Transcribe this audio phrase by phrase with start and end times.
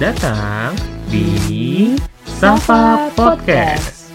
[0.00, 0.72] datang
[1.12, 1.92] di
[2.24, 4.08] Safa Podcast.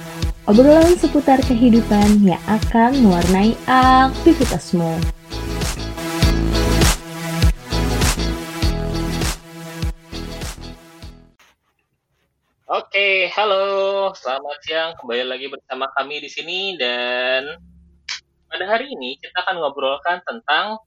[0.50, 4.98] Obrolan seputar kehidupan yang akan mewarnai aktivitasmu.
[12.66, 14.92] Oke, halo, selamat siang.
[14.98, 17.62] Kembali lagi bersama kami di sini dan
[18.50, 20.82] pada hari ini kita akan ngobrolkan tentang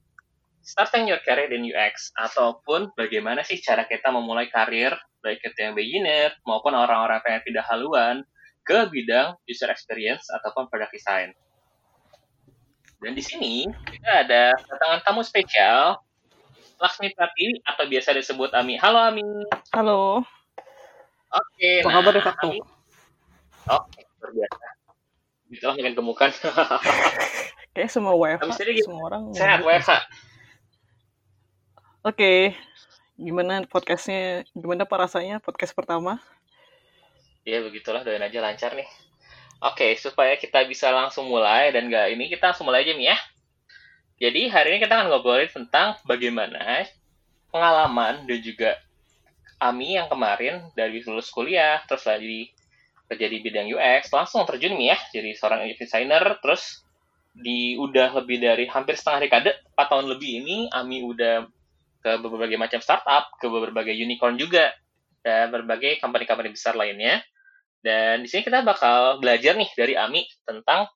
[0.68, 4.92] starting your career in UX ataupun bagaimana sih cara kita memulai karir
[5.24, 8.20] baik itu yang beginner maupun orang-orang yang tidak haluan
[8.62, 11.32] ke bidang user experience ataupun product design.
[13.00, 15.96] Dan di sini kita ada kedatangan tamu spesial
[16.78, 18.76] Laksmi Pratiwi atau biasa disebut Ami.
[18.76, 19.24] Halo Ami.
[19.74, 20.22] Halo.
[21.28, 22.48] Oke, Apa kabar, Dek, aku?
[22.54, 22.64] Ami-
[23.68, 24.64] Oke, luar biasa.
[25.48, 26.30] Itulah makin gemukan.
[27.74, 28.52] Kayak semua WFH,
[28.84, 29.22] semua orang.
[29.32, 29.92] Sehat WFH.
[32.08, 32.56] Oke.
[33.20, 34.40] Gimana podcastnya?
[34.56, 36.16] Gimana pak rasanya podcast pertama?
[37.44, 38.88] Ya begitulah, doain aja lancar nih.
[39.60, 43.18] Oke, supaya kita bisa langsung mulai dan nggak ini kita langsung mulai aja nih ya.
[44.24, 46.88] Jadi hari ini kita akan ngobrolin tentang bagaimana
[47.52, 48.80] pengalaman dan juga
[49.60, 52.56] Ami yang kemarin dari lulus kuliah terus lagi
[53.04, 56.88] kerja di bidang UX langsung terjun nih ya jadi seorang UX designer terus
[57.36, 61.57] di udah lebih dari hampir setengah dekade 4 tahun lebih ini Ami udah
[61.98, 64.70] ke berbagai macam startup ke berbagai unicorn juga
[65.22, 67.20] dan berbagai company-company besar lainnya
[67.82, 70.90] dan di sini kita bakal belajar nih dari Ami tentang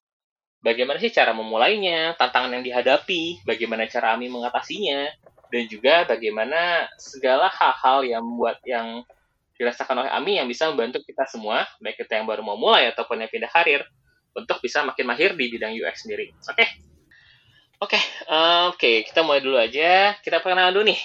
[0.62, 5.10] bagaimana sih cara memulainya, tantangan yang dihadapi, bagaimana cara Ami mengatasinya,
[5.50, 9.06] dan juga bagaimana segala hal-hal yang membuat yang
[9.58, 13.22] dirasakan oleh Ami yang bisa membantu kita semua, baik kita yang baru mau mulai ataupun
[13.22, 13.86] yang pindah karir,
[14.32, 16.32] untuk bisa makin mahir di bidang UX sendiri.
[16.48, 16.66] Oke?
[17.82, 17.98] Oke,
[18.30, 20.14] eh, oke, kita mulai dulu aja.
[20.22, 21.00] Kita perkenalan dulu nih.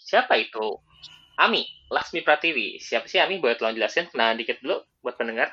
[0.00, 0.80] Siapa itu?
[1.36, 2.80] Ami, Laksmi Pratiwi.
[2.80, 3.36] Siapa sih Ami?
[3.36, 4.08] Boleh tolong jelasin?
[4.16, 5.52] Nah, dikit dulu buat pendengar.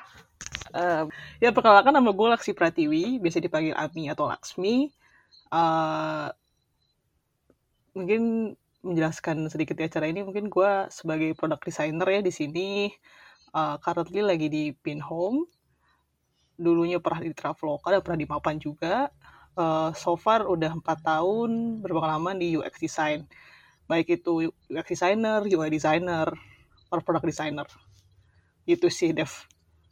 [0.72, 1.04] Eh,
[1.44, 4.88] ya perkenalkan nama gue Laksi Pratiwi, biasa dipanggil Ami atau Laksmi.
[5.52, 6.28] Eh,
[8.00, 12.70] mungkin menjelaskan sedikit ya acara ini, mungkin gue sebagai product designer ya di sini.
[13.52, 15.52] eh, currently lagi di Pinhome.
[16.56, 19.12] Dulunya pernah di Traveloka dan pernah di Mapan juga.
[19.60, 23.28] Eh, so far udah empat tahun berpengalaman di UX design.
[23.92, 26.32] Baik itu UX designer, UI designer,
[26.88, 27.68] or product designer.
[28.64, 29.28] Itu sih, Dev.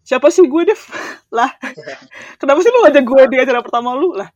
[0.08, 0.80] Siapa sih gue, Dev?
[1.36, 1.52] lah,
[2.40, 4.16] kenapa sih lu ngajak gue di acara pertama lu?
[4.16, 4.32] Lah,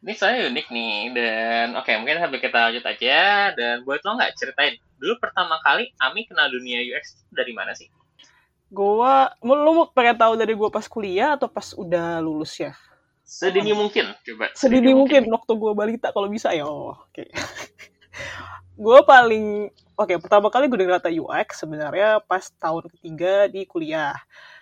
[0.00, 4.38] Ini saya unik nih, dan oke mungkin sambil kita lanjut aja, dan buat lo nggak
[4.38, 7.90] ceritain, dulu pertama kali Ami kenal dunia UX dari mana sih?
[8.66, 9.14] gue,
[9.46, 12.74] lu mau pengen tahu dari gue pas kuliah atau pas udah lulus ya?
[13.26, 14.54] Sedini mungkin, coba.
[14.54, 16.62] Sedini mungkin waktu gue balita kalau bisa ya.
[16.62, 17.26] Oh, Oke.
[18.76, 24.14] gue paling oke pertama kali gue dengar kata UX sebenarnya pas tahun ketiga di kuliah.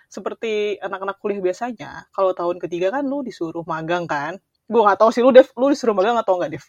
[0.09, 4.41] Seperti anak-anak kuliah biasanya, kalau tahun ketiga kan lu disuruh magang kan?
[4.65, 6.65] Gue nggak tahu sih lu Dev, lu disuruh magang atau nggak Dev?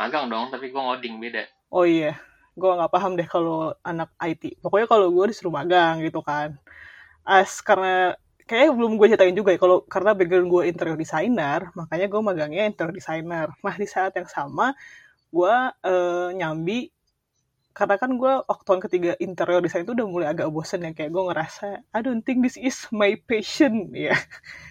[0.00, 1.44] Magang dong, tapi gue ngoding beda.
[1.68, 2.16] Oh iya,
[2.56, 4.56] gue nggak paham deh kalau anak IT.
[4.64, 6.56] Pokoknya kalau gue disuruh magang gitu kan.
[7.26, 8.16] As karena
[8.48, 9.60] kayaknya belum gue ceritain juga ya.
[9.60, 13.46] Kalau karena background gue interior designer, makanya gue magangnya interior designer.
[13.64, 14.72] Nah di saat yang sama,
[15.32, 16.94] gue eh, nyambi
[17.74, 21.10] karena kan gue waktu tahun ketiga interior design itu udah mulai agak bosen ya kayak
[21.10, 24.14] gue ngerasa I don't think this is my passion ya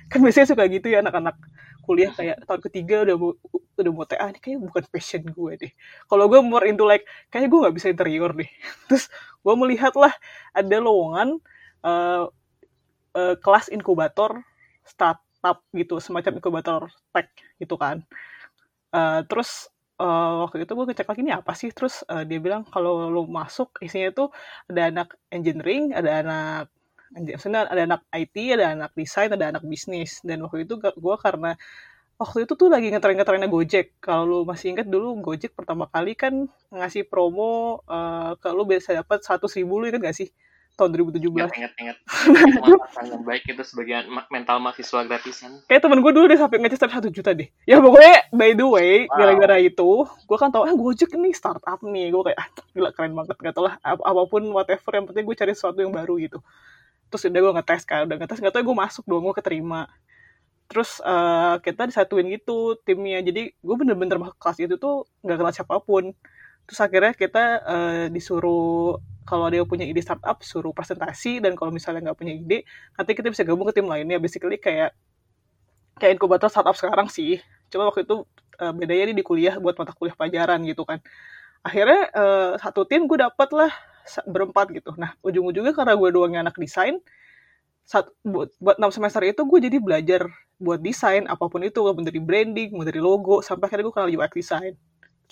[0.07, 1.35] kan biasanya suka gitu ya anak-anak
[1.83, 3.31] kuliah kayak tahun ketiga udah mau
[3.75, 5.71] udah mau TA ini kayak bukan passion gue deh
[6.07, 8.47] kalau gue more into like kayaknya gue nggak bisa interior deh
[8.87, 9.11] terus
[9.43, 10.15] gue melihat lah
[10.55, 11.43] ada lowongan
[11.83, 12.23] eh,
[13.17, 14.41] eh, kelas inkubator
[14.85, 16.81] startup gitu semacam inkubator
[17.15, 17.29] tech
[17.61, 18.03] gitu kan
[18.93, 22.61] Eh, terus eh, waktu itu gue ngecek lagi ini apa sih terus eh, dia bilang
[22.69, 24.27] kalau lo masuk isinya tuh
[24.69, 26.63] ada anak engineering ada anak
[27.13, 31.57] maksudnya ada anak IT ada anak desain ada anak bisnis dan waktu itu gue karena
[32.21, 33.87] waktu itu tuh lagi ngetren-ngetrennya Gojek.
[34.01, 37.81] Kalau lu masih ingat dulu Gojek pertama kali kan ngasih promo
[38.41, 40.29] ke lu bisa dapat 100 ribu lu ingat gak sih?
[40.73, 41.21] Tahun 2017.
[41.37, 41.97] Ingat, ingat, ingat.
[42.57, 43.93] Manfaat yang baik itu sebagai
[44.33, 45.61] mental mahasiswa gratisan.
[45.69, 47.45] Kayak temen gue dulu deh sampai ngecas sampai 1 juta deh.
[47.69, 49.17] Ya pokoknya by the way, Wow.
[49.21, 52.09] gara-gara itu, gue kan tau, ah Gojek nih startup nih.
[52.09, 53.37] Gue kayak, ah, gila keren banget.
[53.37, 56.41] Gak tau lah, ap- apa pun whatever, yang penting gue cari sesuatu yang baru gitu.
[57.13, 59.85] Terus udah gue ngetes kan, udah ngetes, gak tau gue masuk dong, gue keterima.
[60.65, 63.21] Terus eh, kita disatuin gitu timnya.
[63.21, 66.17] Jadi gue bener-bener masuk kelas itu tuh gak kenal siapa pun.
[66.67, 72.11] Terus akhirnya kita eh, disuruh kalau yang punya ide startup suruh presentasi dan kalau misalnya
[72.11, 72.67] nggak punya ide
[72.99, 74.19] nanti kita bisa gabung ke tim lainnya.
[74.19, 74.95] Basically kayak
[75.99, 77.39] kayak inkubator startup sekarang sih.
[77.71, 78.23] Cuma waktu itu
[78.59, 80.99] eh, bedanya di kuliah buat mata kuliah pelajaran gitu kan.
[81.63, 83.71] Akhirnya eh, satu tim gue dapet lah
[84.27, 84.91] berempat gitu.
[84.99, 86.99] Nah ujung-ujungnya karena gue doangnya anak desain
[87.83, 90.21] saat buat, buat 6 semester itu gue jadi belajar
[90.59, 91.79] buat desain apa pun itu.
[91.79, 94.75] Mau dari branding mau dari logo sampai akhirnya gue kenal UX design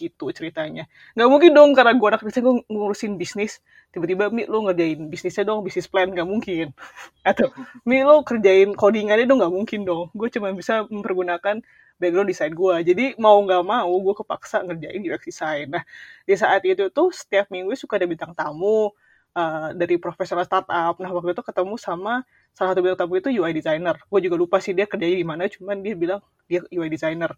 [0.01, 0.89] gitu ceritanya.
[1.13, 3.61] Nggak mungkin dong karena gue anak desain gue ngurusin bisnis.
[3.93, 6.09] Tiba-tiba mi lo ngerjain bisnisnya dong bisnis plan.
[6.09, 6.65] Nggak mungkin.
[7.29, 7.53] Atau
[7.85, 9.39] mi lo kerjain codingannya dong.
[9.45, 10.09] Nggak mungkin dong.
[10.17, 11.61] Gue cuma bisa mempergunakan
[12.01, 15.69] background desain gue jadi mau nggak mau gue kepaksa ngerjain UX design.
[15.69, 15.83] Nah
[16.25, 18.89] di saat itu tuh setiap minggu suka ada bintang tamu
[19.37, 20.97] uh, dari profesional startup.
[20.97, 23.95] Nah waktu itu ketemu sama salah satu bintang tamu itu UI designer.
[24.07, 27.31] Gue juga lupa sih dia kerjanya di mana cuman dia bilang dia UI designer.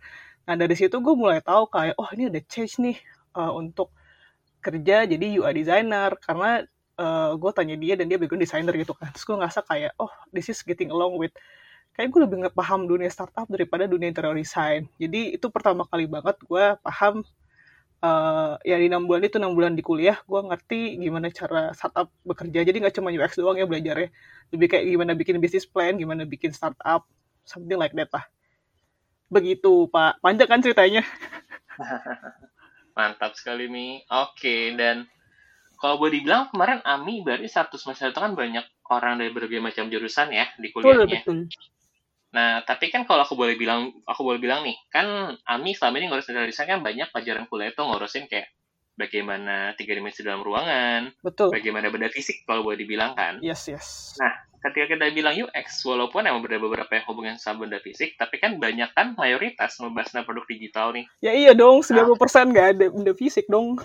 [0.50, 2.98] Nah dari situ gue mulai tahu kayak oh ini ada change nih
[3.38, 3.94] uh, untuk
[4.60, 6.18] kerja jadi UI designer.
[6.18, 6.66] Karena
[6.98, 9.14] uh, gue tanya dia dan dia background designer gitu kan.
[9.14, 11.34] Terus gue ngerasa kayak oh this is getting along with
[11.94, 14.90] kayak gue lebih nggak paham dunia startup daripada dunia interior design.
[14.98, 17.22] Jadi itu pertama kali banget gue paham
[18.04, 22.12] uh, ya di enam bulan itu enam bulan di kuliah gue ngerti gimana cara startup
[22.28, 22.68] bekerja.
[22.68, 24.12] Jadi nggak cuma UX doang ya belajarnya.
[24.52, 27.08] Lebih kayak gimana bikin bisnis plan gimana bikin startup
[27.48, 28.28] something like that lah.
[29.32, 30.20] Begitu pak.
[30.20, 31.02] Panjang kan ceritanya?
[33.00, 34.06] Mantap sekali Mi.
[34.06, 35.10] Oke, dan
[35.82, 38.62] kalau boleh dibilang kemarin Ami berarti satu semester itu kan banyak
[38.94, 41.26] orang dari berbagai macam jurusan ya di betul kuliahnya.
[41.26, 41.50] betul
[42.34, 46.10] Nah, tapi kan kalau aku boleh bilang, aku boleh bilang nih, kan Ami selama ini
[46.10, 48.50] ngurusin design kan banyak pelajaran kuliah itu ngurusin kayak
[48.98, 53.38] bagaimana tiga dimensi dalam ruangan, betul bagaimana benda fisik kalau boleh dibilang kan.
[53.42, 54.34] yes yes Nah,
[54.66, 58.58] ketika kita bilang UX, walaupun emang ada beberapa yang hubungan sama benda fisik, tapi kan
[58.58, 61.06] banyak kan mayoritas membahas tentang produk digital nih.
[61.22, 62.18] ya iya dong 90%
[62.50, 63.78] nggak ada benda fisik dong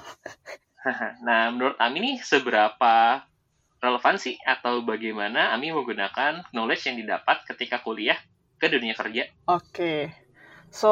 [1.21, 3.21] nah, menurut Ami nih seberapa
[3.79, 8.17] relevansi atau bagaimana Ami menggunakan knowledge yang didapat ketika kuliah
[8.59, 9.31] ke dunia kerja?
[9.47, 10.13] Oke.
[10.69, 10.91] So,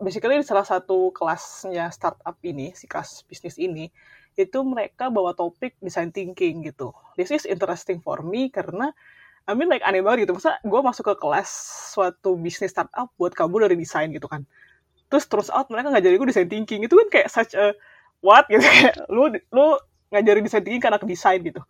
[0.00, 3.92] basically di salah satu kelasnya startup ini, si kelas bisnis ini,
[4.40, 6.96] itu mereka bawa topik design thinking gitu.
[7.20, 8.96] This is interesting for me karena
[9.44, 10.38] I mean like aneh banget gitu.
[10.38, 11.50] Masa gue masuk ke kelas
[11.92, 14.48] suatu bisnis startup buat kabur dari desain gitu kan.
[15.12, 16.80] Terus terus out mereka ngajarin gue design thinking.
[16.88, 17.76] Itu kan kayak such a
[18.24, 18.64] what gitu
[19.12, 19.76] lu lu
[20.14, 21.60] ngajarin design thinking karena ke desain gitu.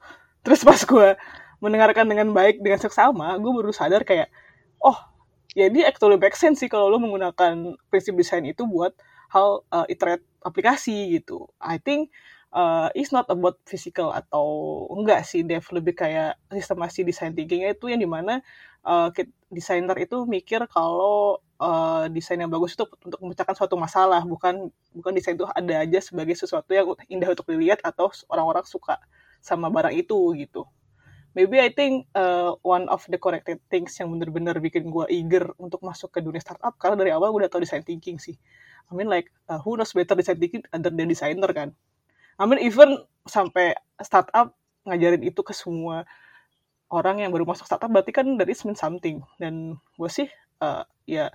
[0.47, 1.09] Terus pas gue
[1.59, 4.31] mendengarkan dengan baik dengan seksama, gue baru sadar kayak
[4.83, 4.99] oh
[5.53, 8.97] ya ini actually make sense sih kalau lo menggunakan prinsip desain itu buat
[9.33, 11.49] hal uh, iterate aplikasi gitu.
[11.61, 12.13] I think
[12.53, 14.45] uh, it's not about physical atau
[14.93, 15.65] enggak sih Dev.
[15.73, 18.45] Lebih kayak sistemasi design thinkingnya itu yang di mana
[18.85, 19.09] uh,
[19.49, 24.21] desainer itu mikir kalau uh, desain yang bagus itu untuk memecahkan suatu masalah.
[24.25, 29.01] Bukan bukan desain itu ada aja sebagai sesuatu yang indah untuk dilihat atau orang-orang suka
[29.41, 30.69] sama barang itu gitu
[31.33, 35.81] maybe I think uh, one of the corrected things yang bener-bener bikin gue eager untuk
[35.85, 38.37] masuk ke dunia startup karena dari awal gue udah tau design thinking sih.
[38.89, 41.73] I mean like uh, who knows better design thinking other than designer kan.
[42.37, 44.53] I mean even sampai startup
[44.85, 46.05] ngajarin itu ke semua
[46.93, 50.29] orang yang baru masuk startup berarti kan dari mean something dan gue sih
[50.61, 51.33] uh, ya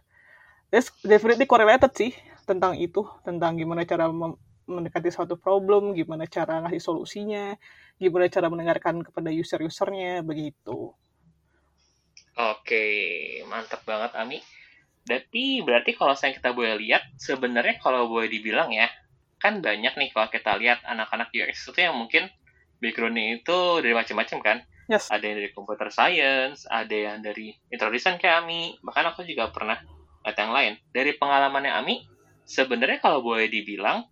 [0.69, 2.11] that's definitely correlated sih
[2.45, 7.55] tentang itu tentang gimana cara mem- mendekati suatu problem, gimana cara ngasih solusinya,
[7.95, 10.91] gimana cara mendengarkan kepada user-usernya, begitu.
[12.37, 12.85] Oke,
[13.49, 14.39] mantap banget Ami.
[15.07, 18.91] Berarti berarti kalau saya kita boleh lihat sebenarnya kalau boleh dibilang ya,
[19.39, 22.27] kan banyak nih kalau kita lihat anak-anak UX itu yang mungkin
[22.83, 24.57] backgroundnya itu dari macam-macam kan.
[24.87, 25.11] Yes.
[25.11, 29.51] Ada yang dari computer science, ada yang dari intro design kayak Ami, bahkan aku juga
[29.51, 29.79] pernah
[30.23, 30.73] lihat yang lain.
[30.91, 32.03] Dari pengalamannya Ami,
[32.47, 34.07] sebenarnya kalau boleh dibilang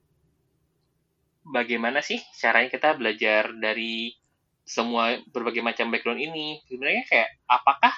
[1.45, 4.17] bagaimana sih caranya kita belajar dari
[4.65, 6.65] semua berbagai macam background ini?
[6.65, 7.93] Sebenarnya kayak apakah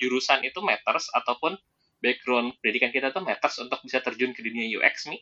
[0.00, 1.56] jurusan itu matters ataupun
[2.00, 5.20] background pendidikan kita tuh matters untuk bisa terjun ke dunia UX Mi?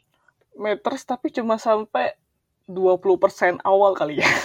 [0.54, 2.14] Matters tapi cuma sampai
[2.70, 4.28] 20% awal kali ya.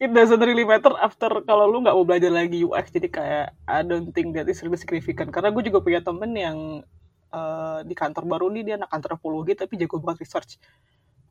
[0.00, 3.84] It doesn't really matter after kalau lu nggak mau belajar lagi UX jadi kayak I
[3.84, 6.58] don't think that is really significant karena gue juga punya temen yang
[7.36, 10.56] uh, di kantor baru nih dia anak antropologi tapi jago banget research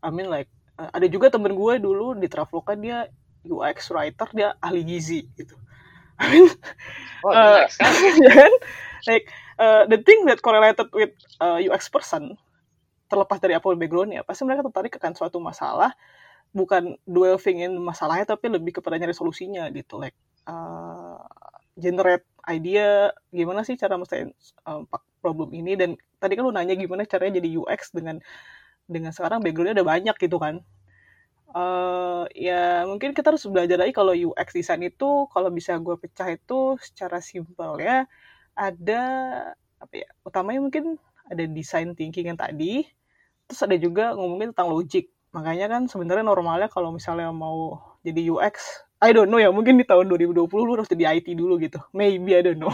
[0.04, 3.08] I mean like uh, ada juga temen gue dulu di Traveloka dia
[3.44, 5.56] UX writer dia ahli gizi gitu.
[6.20, 6.48] I mean,
[7.24, 7.68] Oh, Uh,
[8.32, 8.54] kan?
[9.08, 9.28] Like
[9.60, 11.12] uh, the thing that correlated with
[11.44, 12.40] uh, UX person
[13.10, 15.92] terlepas dari apa backgroundnya pasti mereka tertarik akan suatu masalah
[16.54, 20.14] bukan delving in masalahnya tapi lebih kepada nyari solusinya gitu like
[20.46, 21.18] uh,
[21.74, 24.30] generate idea gimana sih cara menyelesaikan
[24.70, 24.86] uh,
[25.26, 28.22] problem ini dan tadi kan lu nanya gimana caranya jadi UX dengan
[28.90, 30.66] dengan sekarang backgroundnya udah banyak gitu kan.
[31.50, 36.30] Eh ya mungkin kita harus belajar lagi kalau UX design itu kalau bisa gue pecah
[36.30, 38.06] itu secara simpel ya
[38.54, 39.02] ada
[39.80, 42.86] apa ya utamanya mungkin ada design thinking yang tadi
[43.50, 45.10] terus ada juga ngomongin tentang logic.
[45.34, 49.88] Makanya kan sebenarnya normalnya kalau misalnya mau jadi UX I don't know ya mungkin di
[49.88, 51.82] tahun 2020 lu harus jadi IT dulu gitu.
[51.98, 52.74] Maybe I don't know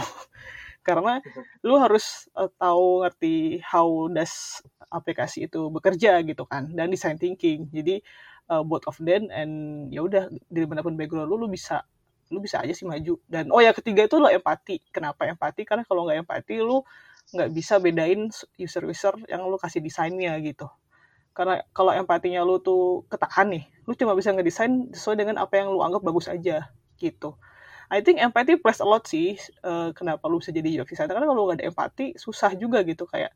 [0.86, 1.18] karena
[1.66, 4.62] lu harus uh, tahu ngerti how does
[4.94, 7.66] aplikasi itu bekerja gitu kan dan design thinking.
[7.74, 7.98] Jadi
[8.54, 11.82] uh, both of them and ya udah dari mana pun background lu lu bisa
[12.30, 13.18] lu bisa aja sih maju.
[13.26, 14.78] Dan oh ya ketiga itu lo empati.
[14.94, 15.66] Kenapa empati?
[15.66, 16.86] Karena kalau nggak empati lu
[17.34, 20.70] nggak bisa bedain user-user yang lu kasih desainnya gitu.
[21.34, 25.70] Karena kalau empatinya lu tuh ketahan nih lu cuma bisa ngedesain sesuai dengan apa yang
[25.70, 26.66] lu anggap bagus aja
[26.98, 27.38] gitu
[27.86, 31.28] I think empathy plays a lot sih uh, kenapa lu bisa jadi UX designer karena
[31.30, 33.30] kalau nggak ada empati susah juga gitu kayak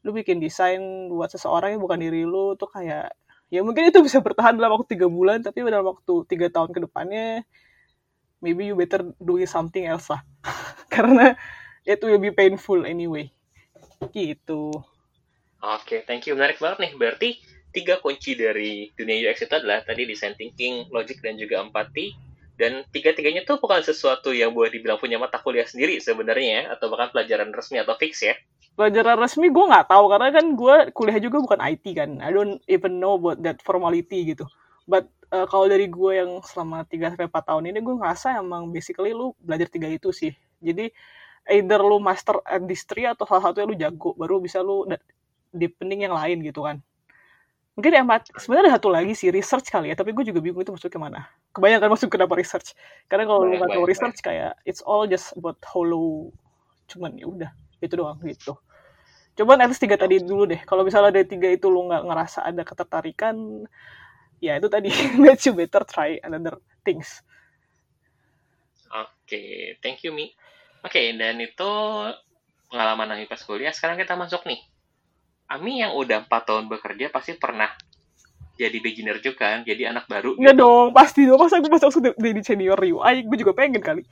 [0.00, 0.80] lu bikin desain
[1.12, 3.12] buat seseorang yang bukan diri lu tuh kayak
[3.52, 6.88] ya mungkin itu bisa bertahan dalam waktu tiga bulan tapi dalam waktu tiga tahun ke
[6.88, 7.44] depannya
[8.40, 10.24] maybe you better doing something else lah.
[10.94, 11.36] Karena
[11.84, 13.28] it will be painful anyway.
[14.10, 14.72] Gitu.
[15.60, 16.32] Oke okay, thank you.
[16.34, 16.92] Menarik banget nih.
[16.96, 17.28] Berarti
[17.70, 22.29] tiga kunci dari dunia UX itu adalah tadi design thinking logic dan juga empati
[22.60, 26.92] dan tiga-tiganya tuh bukan sesuatu yang boleh dibilang punya mata kuliah sendiri sebenarnya ya, atau
[26.92, 28.36] bahkan pelajaran resmi atau fix ya
[28.76, 32.60] pelajaran resmi gue nggak tahu karena kan gue kuliah juga bukan IT kan I don't
[32.68, 34.44] even know about that formality gitu
[34.84, 38.70] but uh, kalau dari gue yang selama 3 sampai 4 tahun ini gue ngerasa emang
[38.74, 40.34] basically lu belajar tiga itu sih.
[40.60, 40.90] Jadi
[41.48, 42.42] either lu master
[42.86, 44.84] three atau salah satu yang lu jago baru bisa lu
[45.54, 46.82] deepening yang lain gitu kan.
[47.78, 50.74] Mungkin yang sebenarnya ada satu lagi sih research kali ya, tapi gue juga bingung itu
[50.74, 51.30] masuk ke mana.
[51.54, 52.74] Kebanyakan masuk kenapa research.
[53.06, 56.28] Karena kalau lu nggak tahu research kayak it's all just about hollow
[56.90, 58.58] cuman ya udah itu doang gitu.
[59.38, 60.60] Coba at least tiga tadi dulu deh.
[60.66, 63.64] Kalau misalnya dari tiga itu lu nggak ngerasa ada ketertarikan,
[64.42, 64.90] ya itu tadi
[65.24, 67.22] that you better try another things.
[68.90, 70.34] Oke, okay, thank you Mi.
[70.82, 71.70] Oke, okay, dan itu
[72.66, 73.70] pengalaman Ami pas kuliah.
[73.70, 74.60] Sekarang kita masuk nih.
[75.50, 77.68] Ami yang udah 4 tahun bekerja pasti pernah
[78.54, 80.36] jadi beginner juga kan, jadi anak baru.
[80.36, 80.62] Iya gitu.
[80.62, 81.40] dong, pasti dong.
[81.40, 84.04] Masa gue masuk jadi senior UI, gue juga pengen kali.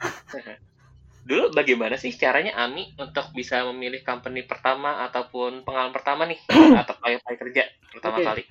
[1.26, 6.38] Dulu bagaimana sih caranya Ami untuk bisa memilih company pertama ataupun pengalaman pertama nih
[6.86, 8.26] atau kayak kerja pertama okay.
[8.30, 8.42] kali?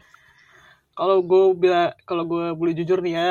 [0.96, 3.30] kalau gue bila kalau gue boleh jujur nih ya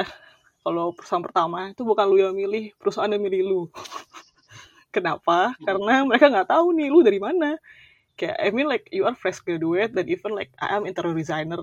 [0.60, 3.60] kalau perusahaan pertama itu bukan lu yang milih perusahaan yang milih lu
[4.94, 5.64] kenapa hmm.
[5.64, 7.56] karena mereka nggak tahu nih lu dari mana
[8.14, 11.62] kayak I mean like you are fresh graduate dan even like I am interior designer.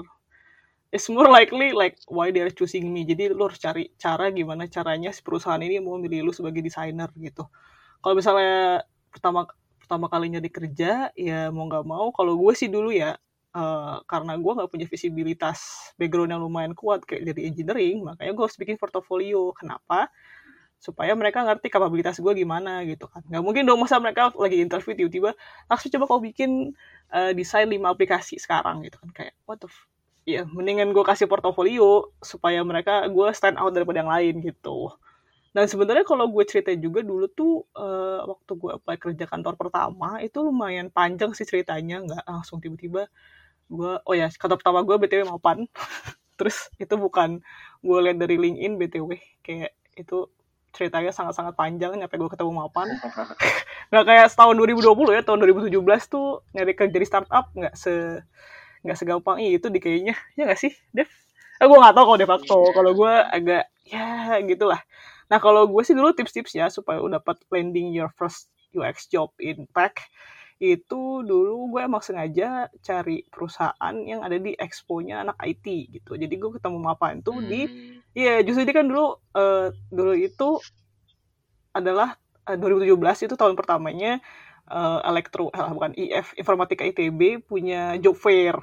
[0.91, 3.08] It's more likely like why they are choosing me.
[3.08, 7.08] Jadi lu harus cari cara gimana caranya si perusahaan ini mau milih lu sebagai desainer
[7.15, 7.48] gitu.
[8.03, 9.48] Kalau misalnya pertama
[9.79, 12.12] pertama kalinya dikerja ya mau nggak mau.
[12.12, 13.15] Kalau gue sih dulu ya
[13.55, 18.43] uh, karena gue nggak punya visibilitas background yang lumayan kuat kayak dari engineering makanya gue
[18.43, 19.55] harus bikin portofolio.
[19.55, 20.12] Kenapa
[20.81, 23.21] supaya mereka ngerti kapabilitas gue gimana gitu kan.
[23.29, 25.38] Nggak mungkin dong masa mereka lagi interview tiba-tiba
[25.69, 26.73] langsung coba kau bikin
[27.13, 29.09] uh, desain lima aplikasi sekarang gitu kan.
[29.13, 29.77] Kayak what the f
[30.25, 34.89] ya mendingan gue kasih portofolio supaya mereka gue stand out daripada yang lain gitu.
[35.53, 40.17] Dan sebenarnya kalau gue cerita juga dulu tuh uh, waktu gue apply kerja kantor pertama
[40.23, 43.05] itu lumayan panjang sih ceritanya nggak langsung tiba-tiba
[43.69, 45.69] gue oh ya kata pertama gue btw mapan.
[46.41, 47.38] Terus itu bukan
[47.85, 49.13] gue lihat dari LinkedIn btw
[49.45, 50.25] kayak itu
[50.72, 52.88] ceritanya sangat-sangat panjang nyampe gue ketemu mapan
[53.92, 58.24] nggak kayak tahun 2020 ya tahun 2017 tuh nyari kerja di startup nggak se
[58.82, 61.12] nggak segampang itu di kayaknya ya nggak sih Dev
[61.60, 62.74] eh, gue nggak tahu kalau de facto yeah.
[62.74, 64.08] kalau gue agak ya
[64.48, 64.82] gitulah
[65.28, 70.00] nah kalau gue sih dulu tips-tipsnya supaya dapat landing your first UX job in tech
[70.62, 76.13] itu dulu gue emang sengaja cari perusahaan yang ada di expo-nya anak IT gitu.
[76.13, 77.50] Jadi gue ketemu Mapan tuh hmm.
[77.50, 77.62] di
[78.18, 80.50] iya yeah, justru dia kan dulu uh, dulu itu
[81.72, 84.20] adalah uh, eh, 2017 itu tahun pertamanya
[84.68, 88.56] uh, elektro eh, bukan IF Informatika ITB punya job fair.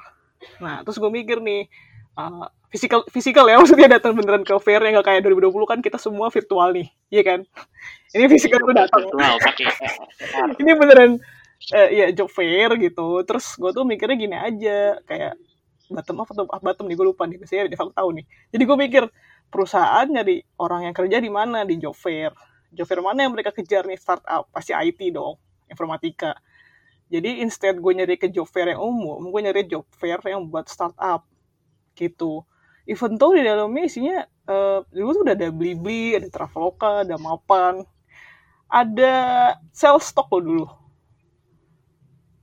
[0.63, 1.67] Nah, terus gue mikir nih
[2.15, 5.97] uh, physical physical ya maksudnya datang beneran ke fair yang gak kayak 2020 kan kita
[5.97, 7.39] semua virtual nih, iya kan?
[8.15, 9.05] Ini physical gue datang.
[10.61, 11.21] ini beneran
[11.75, 15.37] eh, ya job fair gitu terus gue tuh mikirnya gini aja kayak
[15.89, 18.77] bottom up atau ah, bottom nih gue lupa nih biasanya default tahu nih jadi gue
[18.77, 19.03] mikir
[19.49, 21.65] perusahaan nyari orang yang kerja di mana?
[21.65, 22.33] Di job fair
[22.73, 23.97] job fair mana yang mereka kejar nih?
[23.97, 25.37] Startup pasti IT dong
[25.69, 26.37] informatika.
[27.09, 30.69] Jadi instead gue nyari ke job fair yang umum gue nyari job fair yang buat
[30.69, 31.25] startup
[31.97, 32.45] gitu.
[32.89, 34.17] Even though di dalamnya isinya
[34.49, 37.85] uh, dulu tuh udah ada Blibli, ada Traveloka, ada Mapan,
[38.65, 39.13] ada
[39.73, 40.65] sales stock loh dulu.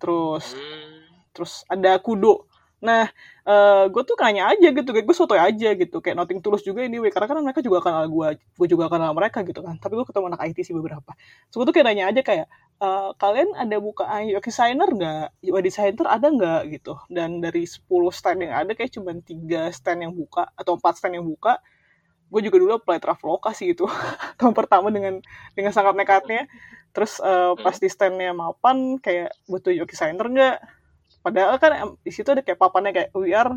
[0.02, 1.34] Terus hmm.
[1.34, 3.08] terus ada kudo nah
[3.48, 6.60] uh, eh, gue tuh kayaknya aja gitu kayak gue sotoy aja gitu kayak nothing tulus
[6.60, 7.08] juga ini anyway.
[7.08, 10.36] karena kan mereka juga kenal gue gue juga kenal mereka gitu kan tapi gue ketemu
[10.36, 11.16] anak IT sih beberapa
[11.48, 15.26] so gue tuh kayak nanya aja kayak "Eh, kalian ada bukaan UX designer nggak?
[15.48, 16.92] UI designer ada nggak gitu?
[17.08, 21.16] Dan dari 10 stand yang ada kayak cuma tiga stand yang buka atau empat stand
[21.16, 21.56] yang buka.
[22.28, 23.88] Gue juga dulu apply Traveloka sih itu
[24.38, 25.24] tahun pertama dengan
[25.56, 26.44] dengan sangat nekatnya.
[26.92, 30.56] Terus eh, pas di standnya mapan kayak butuh UX designer nggak?
[31.26, 33.50] Padahal kan di situ ada kayak papannya kayak we are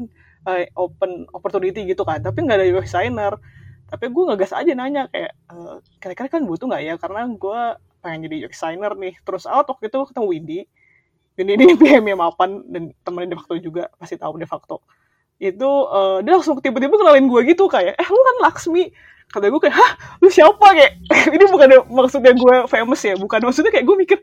[0.49, 3.37] eh, open opportunity gitu kan, tapi nggak ada UX designer.
[3.85, 6.93] Tapi gue ngegas aja nanya kayak eh, kira-kira kan butuh nggak ya?
[6.97, 7.61] Karena gue
[8.01, 9.13] pengen jadi UX designer nih.
[9.21, 10.59] Terus out waktu itu ketemu Windy.
[11.37, 14.81] Windy ini PM yang mapan dan temennya de facto juga pasti tahu de facto.
[15.37, 18.89] Itu eh, dia langsung tiba-tiba kenalin gue gitu kayak, eh lu kan Laksmi.
[19.29, 19.91] Kata gue kayak, hah
[20.25, 21.05] lu siapa kayak?
[21.37, 24.17] ini bukan maksudnya gue famous ya, bukan maksudnya kayak gue mikir,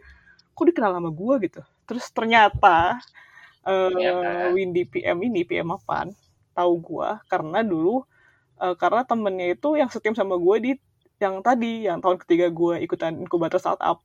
[0.50, 1.62] kok dia kenal sama gue gitu.
[1.86, 2.98] Terus ternyata
[3.66, 4.54] eh, Ternyata.
[4.54, 6.14] Windy PM ini PM apaan?
[6.56, 8.06] Tahu gue karena dulu
[8.62, 10.72] eh, karena temennya itu yang setim sama gue di
[11.16, 14.00] yang tadi yang tahun ketiga gue ikutan inkubator startup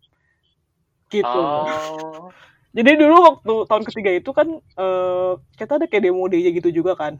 [1.11, 1.27] gitu.
[1.27, 2.31] Oh.
[2.77, 6.95] Jadi dulu waktu tahun ketiga itu kan eh, kita ada kayak demo day gitu juga
[6.95, 7.19] kan.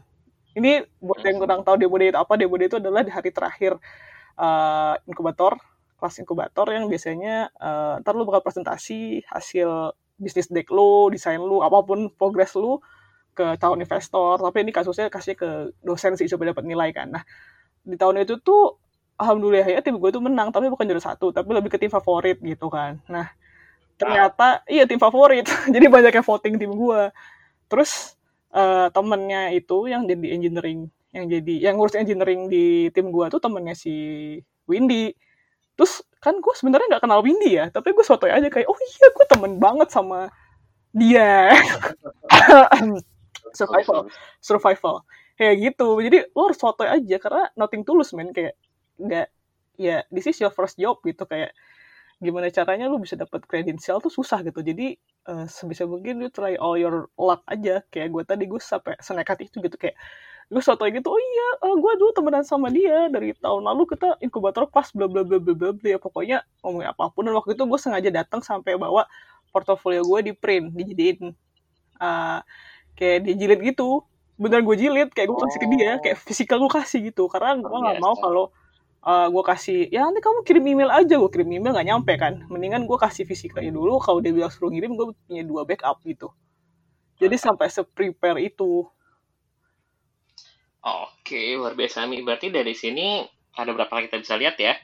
[0.56, 3.28] Ini buat yang kurang tahu demo day itu apa, demo day itu adalah di hari
[3.28, 3.76] terakhir
[4.40, 5.60] eh, inkubator,
[6.00, 11.60] kelas inkubator yang biasanya eh, ntar lu bakal presentasi hasil bisnis deck lu, desain lu,
[11.66, 12.78] apa pun progres lu
[13.34, 14.38] ke calon investor.
[14.38, 15.50] Tapi ini kasusnya kasih ke
[15.82, 17.10] dosen sih supaya dapat nilai kan.
[17.10, 17.26] Nah
[17.82, 18.78] di tahun itu tuh
[19.18, 22.38] alhamdulillah ya tim gue tuh menang tapi bukan juara satu tapi lebih ke tim favorit
[22.38, 23.02] gitu kan.
[23.10, 23.26] Nah
[23.98, 25.44] ternyata iya tim favorit.
[25.74, 27.10] Jadi banyak yang voting tim gue
[27.66, 28.14] terus
[28.54, 33.40] eh, temennya itu yang jadi engineering yang jadi yang ngurus engineering di tim gue tuh
[33.40, 33.92] temennya si
[34.68, 35.12] Windy
[35.74, 39.06] terus kan gue sebenarnya nggak kenal Windy ya tapi gue sotoy aja kayak oh iya
[39.10, 40.30] gue temen banget sama
[40.92, 41.52] dia.
[43.56, 44.08] Survival
[44.40, 45.04] survival.
[45.36, 45.88] kayak gitu.
[46.04, 48.30] Jadi lo harus sotoy aja karena nothing tulus men.
[48.36, 48.54] Kayak
[49.00, 49.28] nggak
[49.80, 51.24] ya this is your first job gitu.
[51.24, 51.56] Kayak
[52.22, 54.60] gimana caranya lu bisa dapat kredensial tuh susah gitu.
[54.62, 57.80] Jadi eh, sebisa mungkin lu try all your luck aja.
[57.88, 59.76] Kayak gue tadi gue sampai senekat itu gitu.
[59.80, 59.96] Kayak
[60.52, 64.68] gue sotoy gitu oh iya gue dulu temenan sama dia dari tahun lalu kita inkubator
[64.68, 65.88] pas bla bla bla bla bla bla.
[65.88, 67.22] Ya pokoknya ngomongin apa pun.
[67.24, 69.06] Dan waktu itu gue sengaja datang sampai bawa
[69.54, 71.32] portofolio gue di print dijadiin
[72.02, 72.38] eh,
[72.98, 74.04] kayak dijilid gitu.
[74.36, 76.00] Beneran gue jilid kayak gue kasih ke dia Oh.
[76.02, 77.24] kayak fisikal gue kasih gitu.
[77.30, 78.44] Karena gue nggak mau kalau
[79.06, 81.14] uh, gue kasih ya nanti kamu kirim email aja.
[81.16, 82.42] Gue kirim email nggak nyampe kan.
[82.50, 84.02] Mendingan gue kasih fisikalnya dulu.
[84.02, 86.28] Kalau dia bilang suruh ngirim gue punya dua backup gitu.
[87.22, 88.82] Jadi sampai se-prepare itu
[90.82, 92.20] Oke, luar biasa Mi.
[92.20, 93.22] Berarti dari sini
[93.54, 94.74] ada berapa hal kita bisa lihat ya?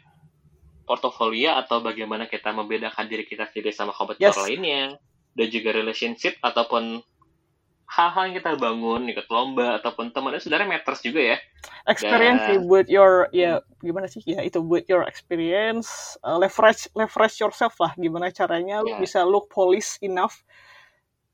[0.87, 4.41] Portofolio atau bagaimana kita membedakan diri kita sendiri sama kompetitor Yes.
[4.41, 4.83] lainnya,
[5.35, 7.03] dan juga relationship ataupun
[7.89, 11.39] hal-hal yang kita bangun, ikut lomba ataupun teman itu sebenarnya matters juga ya.
[11.89, 16.85] experience Dan- sih buat your ya gimana sih ya itu buat your experience uh, leverage
[16.93, 19.01] leverage yourself lah gimana caranya lu Ya.
[19.01, 20.45] bisa look police enough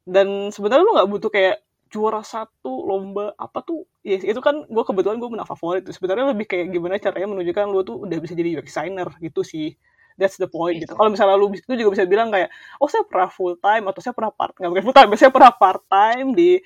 [0.07, 1.61] dan sebenarnya lu nggak butuh kayak
[1.95, 3.87] juara satu lomba apa tuh?
[4.03, 7.81] Ya itu kan gue kebetulan gue menang favorit sebenarnya lebih kayak gimana caranya menunjukkan lu
[7.87, 9.79] tuh udah bisa jadi UX designer gitu sih.
[10.19, 10.91] That's the point gitu.
[10.91, 10.95] Gitu.
[10.99, 12.51] kalau misalnya lu itu juga bisa bilang kayak
[12.83, 15.53] oh saya pernah full time atau saya pernah part nggak bukan full time saya pernah
[15.55, 16.59] part time di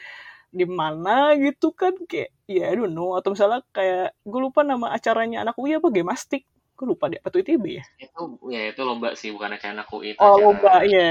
[0.49, 1.93] di mana gitu kan?
[2.09, 3.17] Kayak ya I don't know.
[3.17, 6.49] Atau misalnya kayak gue lupa nama acaranya anak UI apa Gemastik?
[6.79, 7.21] Gue lupa deh.
[7.21, 7.85] Apa tuh ITB ya?
[8.01, 10.19] Itu ya itu lomba sih, bukan acara aku itu.
[10.21, 11.11] oh acara- lomba iya.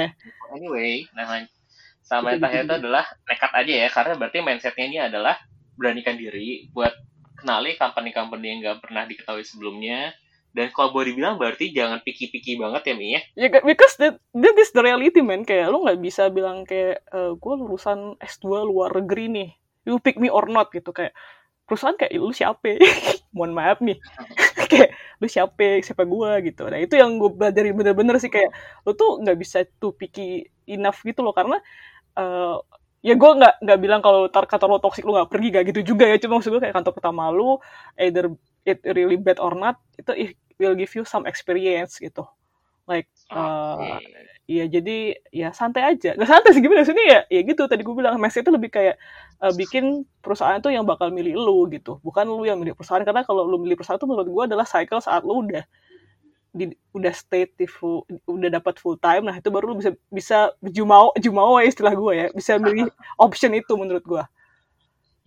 [0.56, 1.28] Anyway, nah
[2.08, 5.36] sama yang terakhir itu adalah nekat aja ya, karena berarti mindsetnya ini adalah
[5.76, 6.96] beranikan diri buat
[7.38, 10.16] kenali company-company yang nggak pernah diketahui sebelumnya.
[10.58, 13.22] Dan kalau boleh dibilang berarti jangan picky-picky banget ya Mi ya.
[13.38, 15.46] ya kan, because that, that is the reality man.
[15.46, 19.50] Kayak lu nggak bisa bilang kayak gue lulusan S2 luar negeri nih.
[19.86, 20.90] You pick me or not gitu.
[20.90, 21.14] Kayak
[21.70, 22.80] perusahaan kayak lu siapa?
[23.38, 24.02] Mohon maaf nih
[24.72, 25.84] kayak lu siapa?
[25.86, 26.42] Siapa gua?
[26.42, 26.66] gitu.
[26.66, 28.34] Nah itu yang gue belajarin bener-bener sih.
[28.34, 28.50] Kayak
[28.82, 31.38] lu tuh nggak bisa too picky enough gitu loh.
[31.38, 31.62] Karena
[32.18, 32.56] eh,
[33.06, 35.80] ya gue nggak nggak bilang kalau tar kantor lo toxic lu nggak pergi gak gitu
[35.96, 37.62] juga ya cuma maksud gue kayak kantor pertama lu
[38.02, 38.34] either
[38.68, 42.26] it really bad or not itu it will give you some experience gitu
[42.90, 43.84] like Oke.
[43.84, 44.00] eh,
[44.48, 46.16] Iya jadi ya santai aja.
[46.16, 47.28] Gak santai sih gimana sini ya?
[47.28, 48.96] Ya gitu tadi gue bilang mindset itu lebih kayak
[49.44, 52.00] eh, bikin perusahaan tuh yang bakal milih lu gitu.
[52.00, 55.04] Bukan lu yang milih perusahaan karena kalau lu milih perusahaan itu menurut gue adalah cycle
[55.04, 55.68] saat lu udah
[56.58, 56.66] di,
[56.98, 61.14] udah stay di full, udah dapat full time nah itu baru lu bisa bisa jumau
[61.22, 62.90] jumau ya istilah gue ya bisa milih
[63.26, 64.24] option itu menurut gue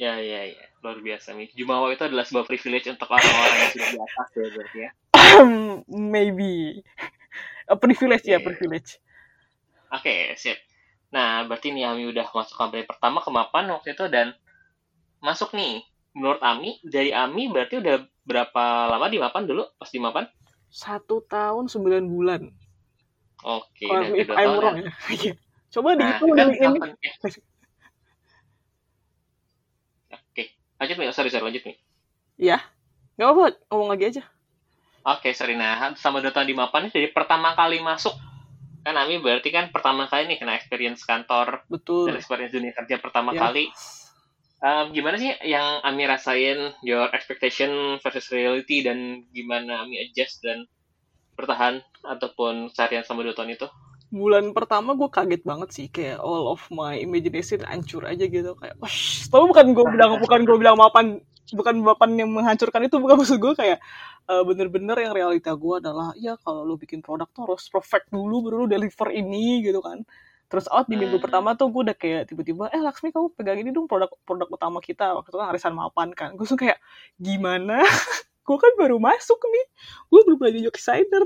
[0.00, 0.64] Ya, ya, ya.
[0.80, 1.52] Luar biasa Mi.
[1.52, 4.90] Jumawa itu adalah sebuah privilege untuk orang-orang yang sudah di atas ya berarti ya.
[5.92, 6.80] maybe
[7.68, 8.48] a privilege ya Oke.
[8.48, 8.96] privilege
[9.90, 10.56] Oke, sip.
[11.10, 14.32] Nah, berarti nih Ami udah masuk company pertama ke Mapan waktu itu dan
[15.18, 15.82] masuk nih.
[16.14, 19.66] Menurut Ami, dari Ami berarti udah berapa lama di Mapan dulu?
[19.78, 20.30] Pas di Mapan?
[20.70, 22.42] Satu tahun sembilan bulan
[23.40, 24.84] Oke, Kalau udah if I'm wrong ya.
[24.84, 24.92] ya.
[25.16, 25.32] Iya.
[25.72, 26.78] Coba Nah, dihitung kan dari ini.
[27.00, 27.12] ya?
[30.12, 30.44] Oke,
[30.76, 31.06] lanjut nih.
[31.16, 31.76] Sorry, sorry, lanjut nih.
[32.36, 32.58] Ya,
[33.16, 34.22] nggak apa-apa, ngomong lagi aja.
[35.08, 35.56] Oke, sorry.
[35.56, 38.12] Nah, sama dua tahun di Mapan ini jadi pertama kali masuk.
[38.84, 42.16] Kan Ami berarti kan pertama kali nih kena experience kantor dan Betul.
[42.16, 43.48] experience dunia kerja pertama Ya.
[43.48, 43.68] kali.
[44.60, 50.68] Um, gimana sih yang Ami rasain your expectation versus reality dan gimana Ami adjust dan
[51.32, 53.68] bertahan ataupun seharian sama dua tahun itu?
[54.10, 58.74] bulan pertama gue kaget banget sih kayak all of my imagination hancur aja gitu kayak
[58.82, 58.90] wah
[59.30, 61.22] tapi bukan gue bilang bukan gue bilang mapan
[61.54, 63.78] bukan mapan yang menghancurkan itu bukan maksud gue kayak
[64.26, 68.50] eh, bener-bener yang realita gue adalah ya kalau lu bikin produk tuh harus perfect dulu
[68.50, 70.02] baru lu deliver ini gitu kan
[70.50, 71.24] terus out di minggu Hmm.
[71.24, 74.78] pertama tuh gue udah kayak tiba-tiba eh Laksmi kamu pegang ini dong produk produk utama
[74.82, 75.14] kita.
[75.16, 76.34] Waktu itu kan arisan mapan kan.
[76.36, 76.78] Gue tuh kayak
[77.22, 77.80] gimana?
[78.42, 79.66] Gue kan baru masuk nih.
[80.10, 81.22] Gue belum belajar UX designer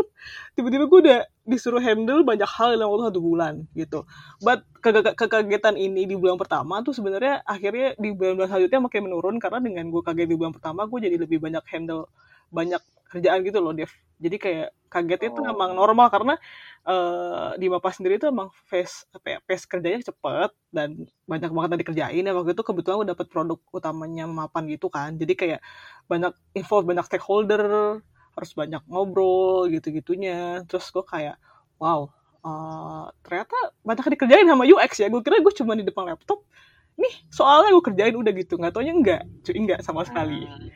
[0.55, 4.05] tiba-tiba gue udah disuruh handle banyak hal dalam waktu satu bulan gitu.
[4.45, 9.01] But ke- ke- kekagetan ini di bulan pertama tuh sebenarnya akhirnya di bulan-bulan selanjutnya makin
[9.09, 12.07] menurun karena dengan gue kaget di bulan pertama gue jadi lebih banyak handle
[12.53, 12.83] banyak
[13.15, 13.91] kerjaan gitu loh Dev.
[14.19, 15.51] Jadi kayak kagetnya itu Oh.
[15.55, 16.35] emang normal karena
[16.85, 21.69] eh, di Mapa sendiri itu emang face apa ya, pace kerjanya cepet dan banyak banget
[21.73, 25.15] yang dikerjain ya waktu itu kebetulan gue dapet produk utamanya Mapan gitu kan.
[25.17, 25.61] Jadi kayak
[26.05, 27.63] banyak involve banyak stakeholder
[28.35, 31.39] harus banyak ngobrol gitu-gitunya terus gue kayak
[31.79, 32.11] wow
[32.43, 36.43] eh, ternyata banyak yang dikerjain sama UX ya gue kira gue cuma di depan laptop
[36.99, 40.71] nih soalnya gue kerjain udah gitu nggak taunya enggak cuy enggak sama sekali Hmm.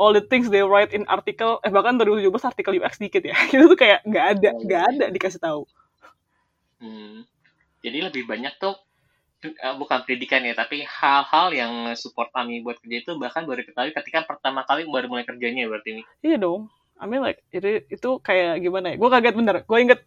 [0.00, 3.36] All the things they write in article eh bahkan 2017 artikel UX dikit ya.
[3.52, 5.68] Itu tuh kayak nggak ada nggak ada dikasih tahu.
[6.80, 7.28] Hmm.
[7.84, 8.80] Jadi lebih banyak tuh
[9.44, 13.92] eh, bukan pendidikan ya, tapi hal-hal yang support kami buat kerja itu bahkan baru diketahui
[13.92, 16.02] ketika pertama kali baru mulai kerjanya berarti ini.
[16.24, 16.72] iya dong.
[17.00, 18.96] I mean like itu itu kayak gimana ya?
[18.96, 19.56] Gue kaget bener.
[19.68, 20.00] Gue inget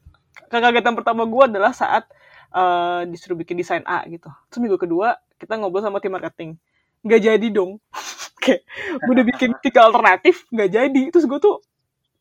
[0.49, 2.09] kekagetan pertama gue adalah saat
[2.49, 4.33] eh, disuruh bikin desain A gitu.
[4.49, 6.57] Terus minggu kedua kita ngobrol sama tim marketing.
[7.05, 7.77] Nggak jadi dong
[8.43, 8.61] kayak
[9.03, 11.03] gue udah bikin tiga alternatif nggak jadi.
[11.13, 11.55] Terus gue tuh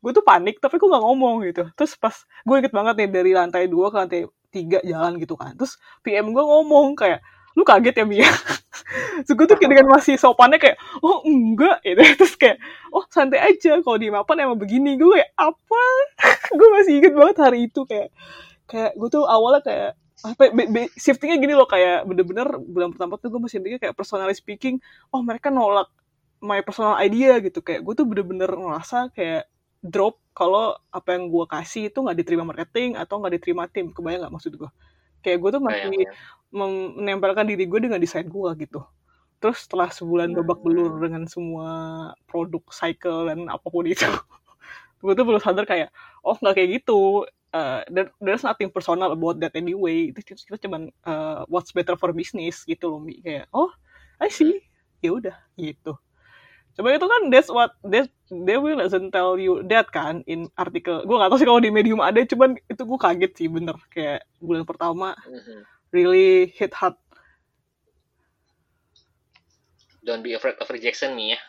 [0.03, 1.63] gue tuh panik tapi gue nggak ngomong gitu.
[1.79, 2.15] Terus pas
[2.47, 4.21] gue inget banget nih dari lantai dua ke lantai
[4.55, 5.55] tiga jalan gitu kan.
[5.59, 7.21] Terus PM gue ngomong kayak
[7.53, 8.31] lu kaget ya Mia?
[9.27, 11.79] Terus gue tuh dengan masih sopannya kayak oh enggak.
[11.87, 12.03] Gitu.
[12.19, 12.57] Terus kayak
[12.95, 13.79] oh santai aja.
[13.83, 14.97] Kalau di mapan emang begini.
[14.99, 15.83] Gue kayak apa?
[16.59, 18.11] Gue masih inget banget hari itu kayak
[18.69, 19.91] kayak gue tuh awalnya kayak
[20.23, 21.69] apa be- be- shiftingnya gini loh.
[21.69, 24.79] Kayak bener-bener bulan pertama tuh gue masih mikir kayak personally speaking
[25.15, 25.89] oh mereka nolak
[26.43, 27.63] my personal idea gitu.
[27.63, 29.47] Kayak gue tuh bener-bener ngerasa kayak
[29.83, 33.95] drop kalau apa yang gue kasih itu nggak diterima marketing atau nggak diterima tim.
[33.95, 34.71] Kebayang nggak maksud gue
[35.23, 36.13] kayak gue tuh masih Kayak
[36.51, 38.83] mem- menempelkan diri gue dengan desain gue gitu.
[39.39, 41.69] Terus setelah sebulan babak belur dengan semua
[42.27, 44.03] produk cycle dan apa pun itu
[45.03, 45.89] gue tuh baru sadar kayak
[46.27, 47.25] oh nggak kayak gitu.
[47.53, 50.09] Uh, there, there's nothing personal about that anyway.
[50.09, 53.21] Itu kita, kita cuman uh, what's better for business gitu loh Mi.
[53.23, 53.71] kayak oh
[54.19, 54.63] I see.
[55.03, 55.99] Ya udah gitu
[56.73, 61.05] coba itu kan that's what that they will doesn't tell you that kan in artikel
[61.05, 64.25] gue nggak tahu sih kalau di medium ada cuman itu gue kaget sih bener kayak
[64.41, 65.59] bulan pertama Mhm.
[65.93, 66.97] really hit hard
[70.03, 71.41] Don't be afraid of rejection nih ya.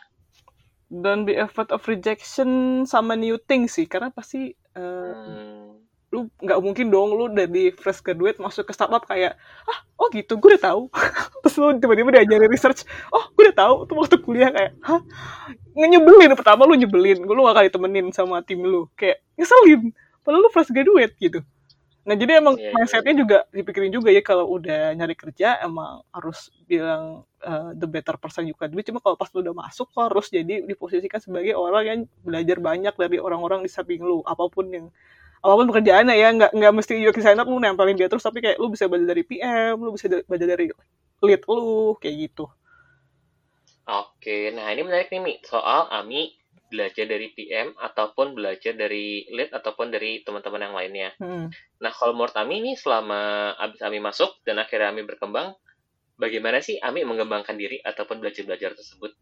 [0.94, 2.48] don't be afraid of rejection
[2.86, 5.82] sama new things sih karena pasti uh, Hmm.
[6.14, 9.34] Lu nggak mungkin dong lu dari fresh graduate masuk ke startup kayak
[9.66, 10.82] ah oh gitu gue udah tahu.
[11.42, 15.02] Terus lu tiba-tiba diajarin research oh gue udah tahu tuh waktu kuliah kayak hah?
[15.74, 19.90] Nyebelin pertama lu nyebelin lu gak akan ditemenin sama tim lu kayak ngeselin
[20.22, 21.42] padahal lu fresh graduate gitu.
[22.04, 26.04] Nah jadi emang Iya, iya, mindsetnya juga dipikirin juga ya kalau udah nyari kerja emang
[26.12, 29.88] harus bilang uh, the better person you can be cuma kalau pas lu udah masuk
[29.96, 34.44] lo harus jadi diposisikan sebagai orang yang belajar banyak dari orang-orang di samping lu apa
[34.52, 34.86] pun yang
[35.44, 38.56] apa pun pekerjaannya ya nggak nggak mesti UX designer lu nempelin dia terus tapi kayak
[38.56, 40.72] lu bisa belajar dari PM lu bisa belajar dari
[41.20, 42.48] lead lu kayak gitu
[43.84, 46.32] Oke, nah ini menarik nih Mi, soal Ami
[46.72, 51.08] belajar dari PM ataupun belajar dari lead ataupun dari teman-teman yang lainnya.
[51.20, 51.52] Hmm.
[51.84, 55.52] Nah, kalau menurut Ami nih selama abis Ami masuk dan akhirnya Ami berkembang,
[56.16, 59.12] bagaimana sih Ami mengembangkan diri ataupun belajar-belajar tersebut?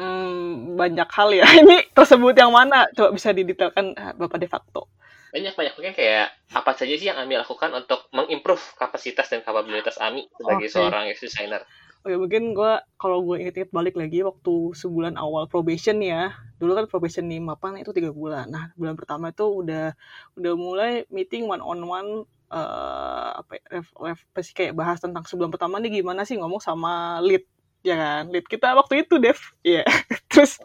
[0.00, 4.88] Hmm, banyak hal ya ini tersebut yang mana coba bisa didetailkan ah, bapak de facto
[5.30, 10.26] Banyak-banyak mungkin kayak apa saja sih yang Ami lakukan untuk mengimprove kapasitas dan kapabilitas Ami
[10.34, 10.74] sebagai Oke.
[10.74, 11.62] seorang UX designer?
[12.00, 16.32] Oke, mungkin gue kalau gue inget-inget balik lagi waktu sebulan awal probation ya.
[16.56, 18.48] Dulu kan probation di Mapan itu tiga bulan.
[18.48, 19.92] Nah, bulan pertama itu udah
[20.34, 22.10] udah mulai meeting one on one
[22.50, 26.34] eh apa ya, ref, ref- apa sih kayak bahas tentang sebulan pertama nih gimana sih
[26.34, 27.46] ngomong sama lead
[27.86, 29.86] ya kan lead kita waktu itu Dev Iya
[30.34, 30.58] terus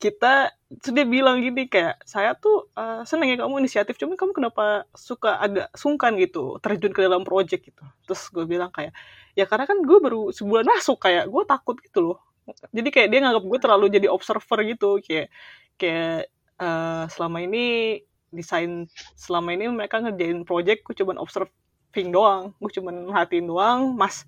[0.00, 4.88] kita dia bilang gini kayak saya tuh uh, seneng ya kamu inisiatif cuman kamu kenapa
[4.96, 7.84] suka agak sungkan gitu terjun ke dalam project gitu.
[8.08, 8.92] Terus gue bilang kayak
[9.38, 12.18] ya karena kan gue baru sebulan masuk kayak gue takut gitu loh.
[12.74, 15.28] Jadi kayak dia nganggap gue terlalu jadi observer gitu kayak
[15.80, 16.28] kayak
[16.60, 17.64] uh, selama ini
[18.34, 23.94] desain selama ini mereka ngerjain project gue cuman observing doang gue cuman merhatiin doang.
[23.94, 24.26] Mas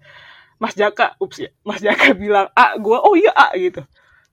[0.57, 3.85] mas Jaka ups ya mas Jaka bilang a gue oh iya a gitu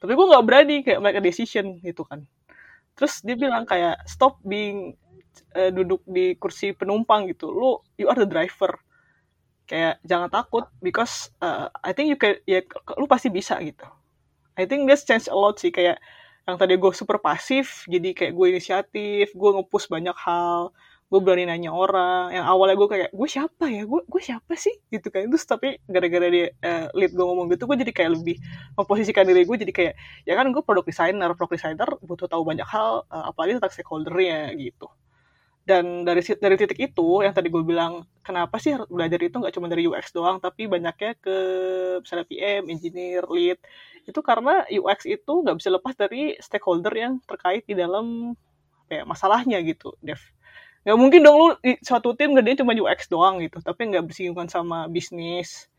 [0.04, 2.28] tapi gue nggak berani kayak make a decision gitu kan.
[3.00, 5.00] Terus dia bilang kayak stop being
[5.56, 7.48] uh, duduk di kursi penumpang gitu.
[7.48, 8.76] Lu you are the driver.
[9.64, 12.60] Kayak jangan takut because uh, I think you can ya
[13.00, 13.88] lu pasti bisa gitu.
[14.60, 15.72] I think this change a lot sih.
[15.72, 16.04] Kayak
[16.44, 20.76] yang tadi gue super pasif jadi kayak gue inisiatif gue ngepush banyak hal
[21.14, 22.34] gue berani nanya orang.
[22.34, 23.86] Yang awalnya gue kayak gue siapa ya?
[23.86, 24.74] Gue gue siapa sih?
[24.90, 25.30] Gitu kan.
[25.30, 28.42] Terus tapi gara-gara dia uh, lead gue ngomong gitu gue jadi kayak lebih
[28.74, 29.94] memposisikan diri gue jadi kayak
[30.26, 34.58] ya kan gue produk designer produk designer butuh tahu banyak hal uh, apalagi tentang stakeholdernya
[34.58, 34.90] gitu.
[35.64, 39.70] Dan dari dari titik itu yang tadi gue bilang kenapa sih belajar itu nggak cuma
[39.70, 41.38] dari UX doang tapi banyaknya ke
[42.02, 43.62] misalnya PM, engineer, lead?
[44.10, 48.34] Itu karena UX itu nggak bisa lepas dari stakeholder yang terkait di dalam
[48.90, 50.20] ya, masalahnya gitu Dev
[50.84, 54.52] nggak mungkin dong lu di suatu tim ngerjain cuma UX doang gitu tapi nggak bersinggungan
[54.52, 55.72] sama bisnis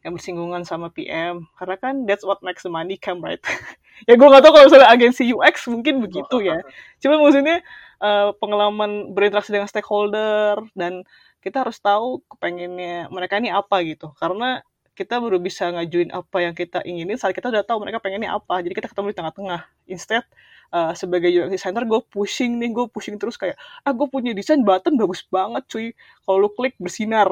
[0.00, 3.40] yang bersinggungan sama PM karena kan that's what makes the money come right?
[4.08, 6.64] Ya gue gak tau kalau misalnya agensi UX mungkin begitu ya.
[7.04, 7.60] Cuma maksudnya
[8.00, 11.04] uh, pengalaman berinteraksi dengan stakeholder dan
[11.44, 14.16] kita harus tahu kepengennya mereka ini apa gitu.
[14.16, 14.64] Karena
[14.96, 18.60] kita baru bisa ngajuin apa yang kita inginin saat kita udah tahu mereka pengennya apa
[18.60, 19.60] jadi kita ketemu di tengah-tengah.
[19.88, 20.24] Instead
[20.70, 24.62] uh, sebagai UX designer gue pushing nih gue pushing terus kayak ah gue punya desain
[24.62, 25.86] button bagus banget cuy.
[26.24, 27.28] Kalau lu klik bersinar.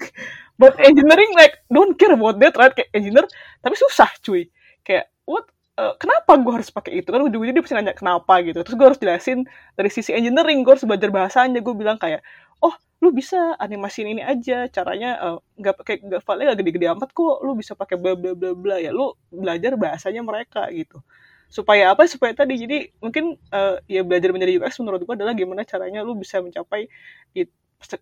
[0.60, 2.72] But engineering like don't care about that right?
[2.72, 3.26] Kayak engineer
[3.60, 4.48] tapi susah cuy.
[4.84, 5.48] Kayak what?
[5.76, 7.08] Uh, kenapa gue harus pakai itu?
[7.12, 8.40] Kan ujung-ujungnya dia pasti nanya kenapa?
[8.40, 8.64] gitu.
[8.64, 9.44] Terus gue harus jelasin
[9.76, 11.60] dari sisi engineering gue harus belajar bahasanya.
[11.60, 12.24] Gue bilang kayak
[12.64, 12.72] oh
[13.04, 14.72] lu bisa animasiin ini aja.
[14.72, 17.36] Caranya nggak uh, pakai nggak file nggak gede-gede amat kok.
[17.44, 18.76] Lu bisa pakai bla bla bla bla.
[18.80, 21.04] Ya lu belajar bahasanya mereka gitu
[21.48, 22.04] supaya apa?
[22.10, 26.18] Supaya tadi jadi mungkin uh, ya belajar menjadi UX menurut gue adalah gimana caranya lu
[26.18, 26.90] bisa mencapai
[27.32, 27.46] di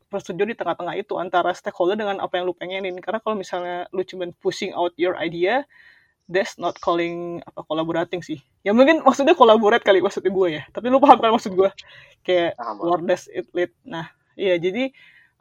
[0.08, 2.96] persetujuan di tengah-tengah itu antara stakeholder dengan apa yang lu pengenin.
[3.02, 5.66] Karena kalau misalnya lu cuma pushing out your idea
[6.30, 8.40] that's not calling apa collaborating sih.
[8.64, 10.62] Ya mungkin maksudnya collaborate kali maksudnya gue ya.
[10.72, 11.70] Tapi lu paham kan maksud gue
[12.24, 13.72] kayak word does it lead.
[13.84, 14.88] Nah iya jadi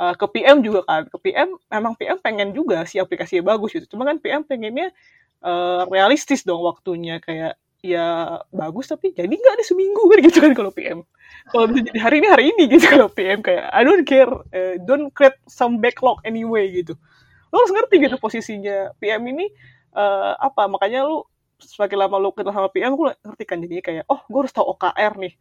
[0.01, 1.07] uh, ke PM juga kan.
[1.07, 3.95] Ke PM memang PM pengen juga si aplikasinya bagus gitu.
[3.95, 4.91] Cuma kan PM pengennya
[5.39, 7.23] uh, realistis dong waktunya.
[7.23, 11.03] Kayak ya bagus tapi jadi nggak ada seminggu gitu kan kalau PM
[11.51, 14.79] kalau bisa jadi hari ini hari ini gitu kalau PM kayak I don't care uh,
[14.87, 16.95] don't create some backlog anyway gitu.
[17.51, 19.51] Lo harus ngerti gitu posisinya PM ini
[19.91, 21.27] uh, apa makanya lu
[21.59, 24.71] semakin lama lu kenal sama PM gue ngerti kan jadi kayak oh gue harus tahu
[24.79, 25.35] OKR nih.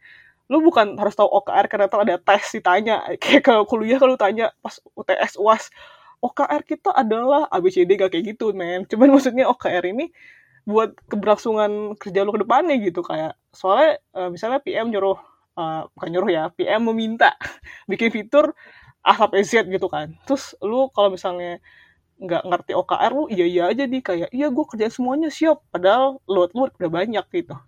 [0.51, 3.07] Lu bukan harus tahu OKR karena tuh ada tes ditanya.
[3.23, 5.71] Kayak kalau kuliah kalau tanya pas UTS UAS
[6.19, 8.85] OKR kita adalah ABCD gak kayak gitu men.
[8.91, 10.11] Cuman maksudnya OKR ini
[10.63, 15.19] buat keberlangsungan kerja lu ke depannya gitu kayak soalnya uh, misalnya PM nyuruh
[15.59, 17.35] uh, bukan nyuruh ya PM meminta
[17.91, 18.55] bikin fitur
[19.03, 20.15] A sampai Z gitu kan.
[20.25, 21.59] Terus lu kalau misalnya
[22.23, 25.59] nggak ngerti OKR lu iya iya aja nih kayak iya gue kerjain semuanya siap.
[25.75, 27.59] Padahal load lu udah banyak gitu.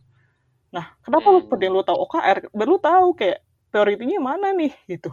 [0.70, 3.42] Nah kenapa lu penting lu tahu OKR baru tahu kayak
[3.74, 5.10] prioritinya mana nih gitu.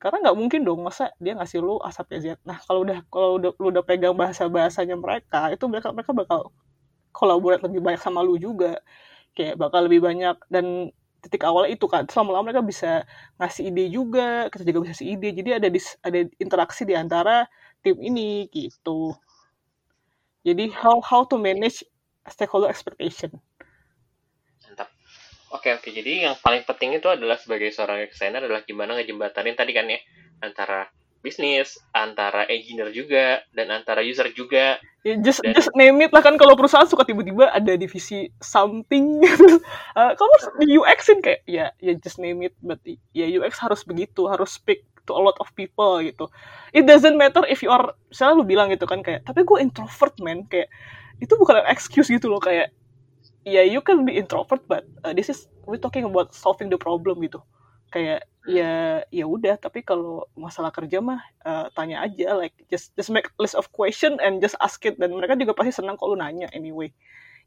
[0.00, 2.26] Karena nggak mungkin dong masa dia ngasih lu asap Z.
[2.48, 6.48] Nah kalau udah kalau udah lu udah pegang bahasa bahasanya mereka itu mereka mereka bakal
[7.12, 8.78] kolaborate lebih banyak sama lu juga
[9.34, 13.02] kayak bakal lebih banyak dan titik awal itu kan selama lama mereka bisa
[13.42, 17.46] ngasih ide juga kita juga bisa ngasih ide jadi ada dis, ada interaksi di antara
[17.82, 19.14] tim ini gitu.
[20.46, 21.82] Jadi how how to manage
[22.26, 23.34] stakeholder expectation.
[24.64, 24.88] Mantap.
[25.52, 25.88] Oke oke.
[25.90, 29.98] Jadi yang paling penting itu adalah sebagai seorang desainer adalah gimana ngejembatanin tadi kan ya
[30.42, 30.86] antara
[31.20, 34.78] bisnis, antara engineer juga, dan antara user juga.
[35.02, 39.22] Ya, just dan, just name it lah kan kalau perusahaan suka tiba-tiba ada divisi something
[39.96, 42.82] uh, kamu di UX-in kayak ya ya just name it but
[43.14, 46.28] ya UX harus begitu harus speak to a lot of people gitu.
[46.76, 50.12] It doesn't matter if you are misalnya lu bilang gitu kan kayak tapi gue introvert
[50.20, 50.68] man kayak
[51.18, 52.70] itu bukan excuse gitu loh kayak
[53.48, 56.76] ya yeah, you can be introvert but uh, this is we talking about solving the
[56.76, 57.40] problem gitu.
[57.88, 63.12] Kayak ya ya udah tapi kalau masalah kerja mah uh, tanya aja like just just
[63.12, 64.96] make list of question and just ask it.
[64.96, 66.88] Dan mereka juga pasti senang kalau nanya anyway.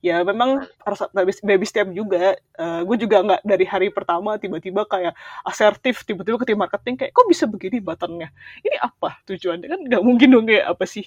[0.01, 4.85] Ya memang harus baby, baby step juga uh, gue juga nggak dari hari pertama tiba-tiba
[4.85, 5.13] kayak
[5.45, 8.29] asertif tiba-tiba ke tim marketing kayak kok bisa begini buttonnya?
[8.61, 9.67] Ini apa tujuannya?
[9.69, 11.05] Kan nggak mungkin dong kayak apa sih.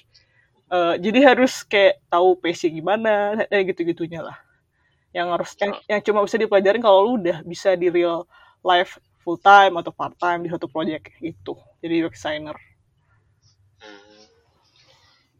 [0.70, 4.38] Uh, jadi harus kayak tahu pace gimana kayak gitu-gitunya lah.
[5.14, 8.26] Yang harus yang, yang cuma bisa dipelajarin kalau lu udah bisa di real
[8.62, 12.56] life full time atau part time di suatu project gitu jadi UX designer
[13.84, 14.24] Hmm.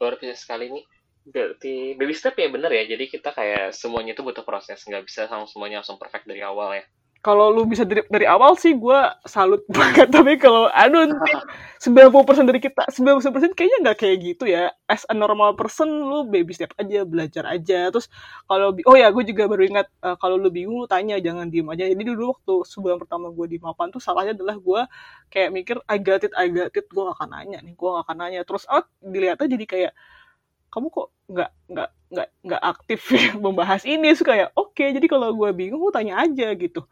[0.00, 0.84] Luar biasa sekali nih.
[1.24, 2.84] Berarti baby step ya bener ya.
[2.92, 4.78] Jadi kita kayak semuanya itu butuh proses.
[4.84, 6.84] Nggak bisa langsung semuanya langsung perfect dari awal ya.
[7.24, 10.12] Kalau lu bisa dari, dari awal sih gue salut banget.
[10.12, 11.40] Tapi kalau I don't think
[11.80, 14.68] 90% dari kita 90% kayaknya nggak kayak gitu ya.
[14.84, 17.88] As a normal person lu baby step aja belajar aja.
[17.88, 18.12] Terus
[18.44, 21.64] kalau oh ya gue juga baru ingat eh, kalau lu bingung lu tanya jangan diem
[21.72, 21.88] aja.
[21.88, 24.84] Jadi dulu waktu sebulan pertama gue di mapan tuh salahnya adalah gue
[25.32, 26.84] kayak mikir I got it I got it.
[26.92, 28.40] Gue gak akan nanya nih gue gak akan nanya.
[28.44, 29.92] Terus oh dilihatnya jadi kayak
[30.68, 33.00] kamu kok nggak nggak nggak nggak aktif
[33.44, 34.12] membahas ini?
[34.12, 36.84] Terus kayak oke jadi kalau gue bingung lu tanya aja gitu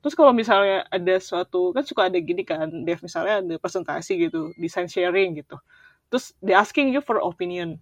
[0.00, 4.52] Terus kalau misalnya ada suatu kan suka ada gini kan, Dev misalnya ada presentasi gitu,
[4.56, 5.60] design sharing gitu.
[6.08, 7.76] Terus they asking you for opinion.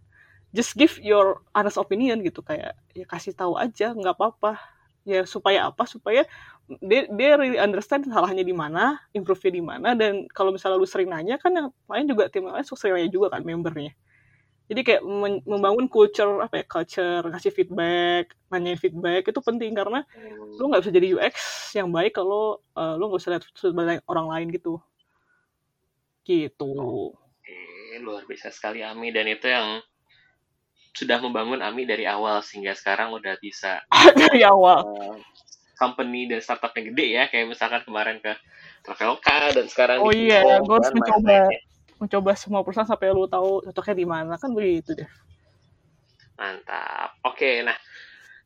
[0.50, 4.58] Just give your honest opinion gitu kayak ya kasih tahu aja nggak apa-apa.
[5.06, 5.86] Ya supaya apa?
[5.86, 6.26] Supaya
[6.84, 11.08] dia dia really understand salahnya di mana, improve-nya di mana dan kalau misalnya lu sering
[11.08, 13.94] nanya kan yang lain juga tim lain sering nanya juga kan membernya.
[14.68, 15.02] Jadi kayak
[15.48, 20.04] membangun culture apa ya culture ngasih feedback, nanyain feedback itu penting karena
[20.60, 21.34] lu nggak bisa jadi UX
[21.72, 24.76] yang baik kalau uh, lu nggak bisa lihat sudut pandang orang lain gitu
[26.28, 26.68] gitu
[27.16, 27.56] Oke,
[28.04, 29.08] luar biasa sekali Ami.
[29.08, 29.80] Dan itu yang
[30.92, 33.80] sudah membangun Ami dari awal sehingga sekarang udah bisa
[34.20, 35.16] dari awal eh,
[35.80, 37.24] company dan startup yang gede ya.
[37.32, 38.36] Kayak misalkan kemarin ke
[38.84, 41.16] Traveloka dan sekarang Oh iya, gua harus mencoba.
[41.16, 41.67] lain-lainnya.
[41.98, 45.10] Mencoba semua perusahaan sampai lu tahu cocoknya di mana kan begitu deh
[46.38, 47.18] Mantap.
[47.26, 47.74] Oke, nah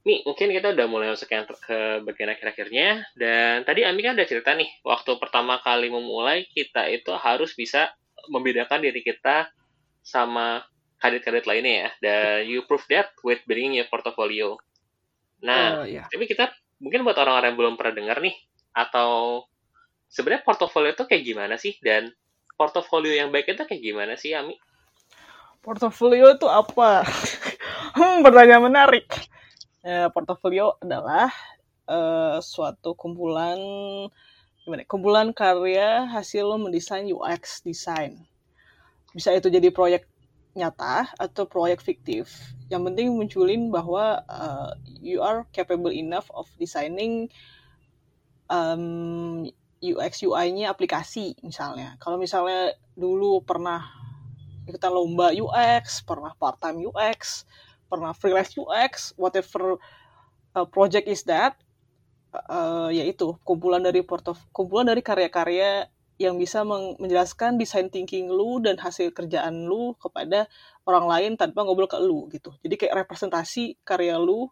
[0.03, 3.05] nih mungkin kita udah mulai masuk yang ke bagian akhir-akhirnya.
[3.15, 7.93] Dan tadi Ami kan udah cerita nih, waktu pertama kali memulai kita itu harus bisa
[8.33, 9.53] membedakan diri kita
[10.01, 10.65] sama
[10.99, 11.91] kadit-kadit lainnya ya.
[12.01, 14.57] Dan you prove that with bringing your portfolio.
[15.45, 16.49] Nah, Eh, ya tapi kita
[16.81, 18.35] mungkin buat orang-orang yang belum pernah dengar nih,
[18.73, 19.45] atau
[20.09, 21.77] sebenarnya portofolio itu kayak gimana sih?
[21.85, 22.09] Dan
[22.63, 24.55] portofolio yang baik itu kayak gimana sih, Ami?
[25.63, 27.03] portofolio itu apa?
[27.93, 29.05] Hmm pertanyaan menarik.
[29.85, 31.29] Eh, portofolio adalah
[31.85, 33.61] eh, suatu kumpulan
[34.65, 38.17] gimana ya, kumpulan karya hasil lo mendesain UX design.
[39.13, 40.09] Bisa itu jadi proyek
[40.57, 42.33] nyata atau proyek fiktif.
[42.73, 44.73] Yang penting munculin bahwa uh,
[45.05, 47.29] you are capable enough of designing
[48.49, 49.45] um,
[49.83, 53.83] UX UI-nya aplikasi misalnya kalau misalnya dulu pernah
[54.71, 57.43] ikutan lomba UX pernah part time UX
[57.91, 59.77] pernah freelance UX whatever
[60.55, 61.59] uh, project is that
[62.49, 65.91] uh, yaitu kumpulan dari portof kumpulan dari karya-karya
[66.21, 70.47] yang bisa menjelaskan design thinking lu dan hasil kerjaan lu kepada
[70.87, 72.55] orang lain tanpa ngobrol ke lu gitu.
[72.63, 74.47] Jadi kayak representasi karya lu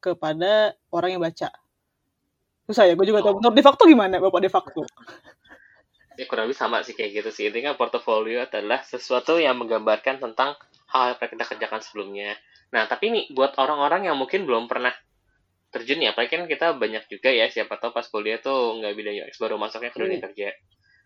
[0.00, 1.52] kepada orang yang baca.
[2.70, 3.42] Susah ya, gue juga tahu.
[3.42, 4.80] Menurut de facto gimana, Bapak de facto?
[6.20, 10.52] ya kurang lebih sama sih kayak gitu sih intinya portofolio adalah sesuatu yang menggambarkan tentang
[10.92, 12.36] hal yang pernah kita kerjakan sebelumnya
[12.68, 14.92] nah tapi nih buat orang-orang yang mungkin belum pernah
[15.72, 19.16] terjun ya apalagi kan kita banyak juga ya siapa tahu pas kuliah tuh nggak bidang
[19.24, 20.24] UX baru masuknya ke dunia Iya.
[20.28, 20.48] kerja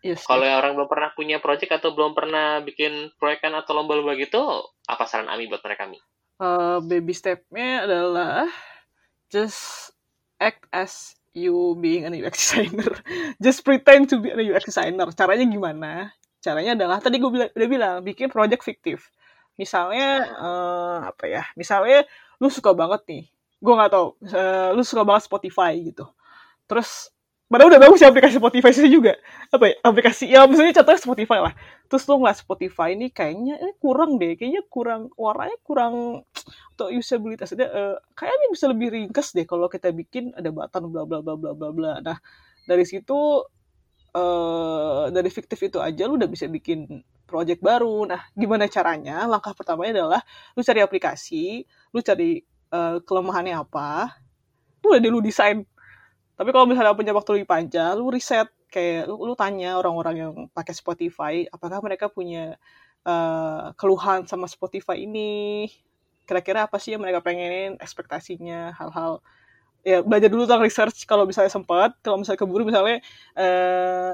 [0.03, 0.21] Yes.
[0.27, 4.43] kalau yang orang belum pernah punya project atau belum pernah bikin proyekan atau lomba-lomba gitu
[4.85, 5.97] apa saran Ami buat mereka Mi?
[6.37, 8.45] Uh, baby step-nya adalah
[9.31, 9.89] just
[10.37, 12.95] act as you being a UX designer.
[13.43, 15.11] just pretend to be a UX designer.
[15.11, 15.91] Caranya gimana?
[16.39, 19.11] Caranya adalah tadi gue bilang, udah bilang bikin project fiktif.
[19.59, 21.43] Misalnya eh, apa ya?
[21.59, 22.07] Misalnya
[22.39, 23.23] lu suka banget nih.
[23.59, 24.07] Gue nggak tahu.
[24.31, 26.07] eh, lu suka banget Spotify gitu.
[26.65, 27.11] Terus
[27.45, 29.13] Padahal udah bagus ya aplikasi Spotify sih juga.
[29.53, 29.75] Apa ya?
[29.85, 31.53] Aplikasi, ya misalnya contohnya Spotify lah.
[31.89, 34.33] Terus lu ngeliat Spotify ini kayaknya eh, kurang deh.
[34.37, 36.25] Kayaknya kurang, warnanya kurang
[36.77, 41.21] atau usabilitasnya eh, kayaknya bisa lebih ringkas deh kalau kita bikin ada button bla bla
[41.21, 41.91] bla bla bla bla.
[42.01, 42.17] Nah
[42.67, 43.45] dari situ
[44.15, 48.07] eh dari fiktif itu aja lu udah bisa bikin project baru.
[48.09, 49.25] Nah gimana caranya?
[49.29, 50.21] Langkah pertamanya adalah
[50.57, 52.39] lu cari aplikasi, lu cari
[52.73, 54.15] eh, kelemahannya apa,
[54.85, 55.63] udah deh lu desain.
[56.35, 60.33] Tapi kalau misalnya punya waktu lebih panjang, lu riset kayak lu, lu tanya orang-orang yang
[60.51, 62.59] pakai Spotify, apakah mereka punya
[63.07, 65.65] eh, keluhan sama Spotify ini?
[66.27, 69.21] Kira-kira apa sih yang mereka pengenin, ekspektasinya, hal-hal
[69.85, 72.99] ya belajar dulu tentang research kalau misalnya sempat, kalau misalnya keburu misalnya
[73.37, 74.13] eh,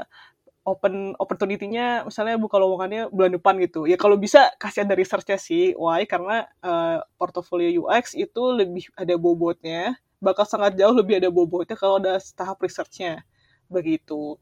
[0.62, 3.90] open opportunity-nya misalnya buka lowongannya bulan depan gitu.
[3.90, 5.74] Ya kalau bisa kasih ada research-nya sih.
[5.78, 6.06] Why?
[6.06, 11.98] Karena eh, portfolio UX itu lebih ada bobotnya, bakal sangat jauh lebih ada bobotnya kalau
[12.02, 13.26] ada tahap research-nya.
[13.72, 14.36] Begitu.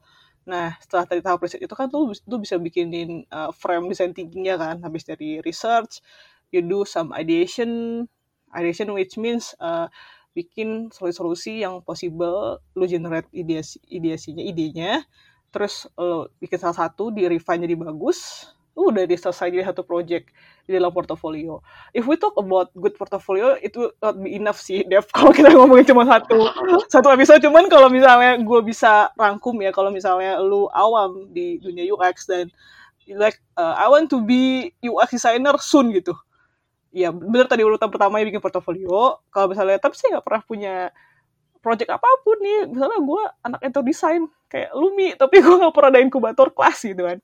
[0.50, 4.58] Nah, setelah tadi tahap research itu kan tuh, tuh bisa bikinin uh, frame design thinking-nya
[4.58, 4.82] kan.
[4.82, 6.02] Habis dari research,
[6.50, 8.04] you do some ideation.
[8.50, 9.86] Ideation which means uh,
[10.34, 15.02] bikin solusi-solusi yang possible lu generate ideasi ideasinya idenya
[15.50, 18.46] terus lo bikin salah satu di refine jadi bagus
[18.78, 20.30] udah dia selesai jadi satu project
[20.70, 21.58] di dalam portofolio.
[21.90, 25.90] If we talk about good portfolio itu not be enough sih Dev kalau kita ngomongin
[25.90, 26.46] cuma satu.
[26.86, 31.90] Satu episode cuman kalau misalnya gue bisa rangkum ya kalau misalnya lu awam di dunia
[31.90, 32.46] UX dan
[33.18, 36.14] like uh, I want to be UX designer soon gitu.
[36.94, 39.18] Ya bener tadi urutan pertama yang bikin portofolio.
[39.34, 40.74] Kalau misalnya tapi saya nggak pernah punya
[41.58, 42.70] project apa pun nih.
[42.70, 47.02] Misalnya gue anak intro design kayak Lumi tapi gue nggak pernah ada inkubator kelas gitu
[47.02, 47.18] kan.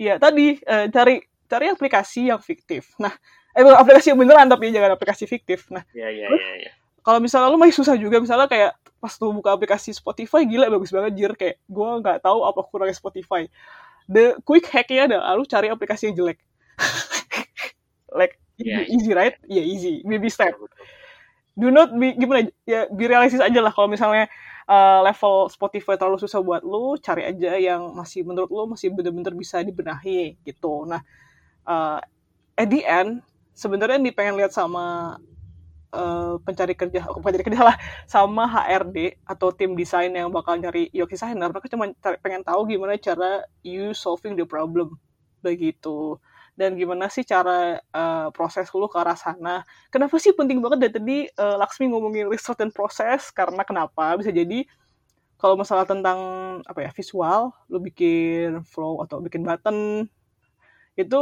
[0.00, 1.20] Iya tadi uh, cari
[1.50, 2.94] cari aplikasi yang fiktif.
[3.02, 3.10] Nah,
[3.50, 5.66] eh aplikasi yang beneran tapi jangan aplikasi fiktif.
[5.74, 6.70] Nah, Iya, iya, iya.
[7.02, 10.92] kalau misalnya lu masih susah juga misalnya kayak pas lu buka aplikasi Spotify gila bagus
[10.94, 13.50] banget jir kayak gue nggak tahu apa kurangnya Spotify.
[14.06, 16.38] The quick hacknya adalah lu cari aplikasi yang jelek.
[18.20, 19.40] like Iya, easy right?
[19.48, 20.52] Iya easy, baby step
[21.60, 24.30] do not be gimana ya be realistis aja lah kalau misalnya
[24.64, 29.36] uh, level Spotify terlalu susah buat lu cari aja yang masih menurut lu masih bener-bener
[29.36, 31.04] bisa dibenahi gitu nah
[31.66, 32.00] uh,
[32.56, 33.24] at the end
[33.56, 35.16] sebenarnya yang pengen lihat sama
[35.92, 37.76] uh, pencari kerja oh, pencari kerja lah
[38.08, 41.90] sama HRD atau tim desain yang bakal nyari UX designer mereka cuma
[42.22, 44.96] pengen tahu gimana cara you solving the problem
[45.40, 46.20] begitu.
[46.58, 49.64] Dan gimana sih cara uh, proses lu ke arah sana?
[49.88, 53.32] Kenapa sih penting banget dari tadi uh, Laksmi ngomongin research dan proses?
[53.32, 54.12] Karena kenapa?
[54.20, 54.68] Bisa jadi
[55.40, 56.20] kalau masalah tentang
[56.68, 60.04] apa ya visual lu bikin flow atau bikin button
[61.00, 61.20] itu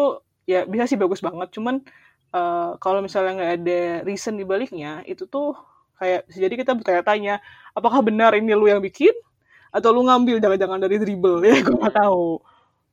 [0.49, 1.53] ya bisa sih bagus banget.
[1.53, 1.85] Cuman
[2.33, 5.53] uh, kalau misalnya nggak ada reason di baliknya itu tuh
[6.01, 7.45] kayak bisa jadi kita bertanya-tanya
[7.77, 9.13] apakah benar ini lu yang bikin?
[9.69, 11.45] Atau lu ngambil jangan-jangan dari dribble?
[11.53, 12.41] Ya gue nggak tahu.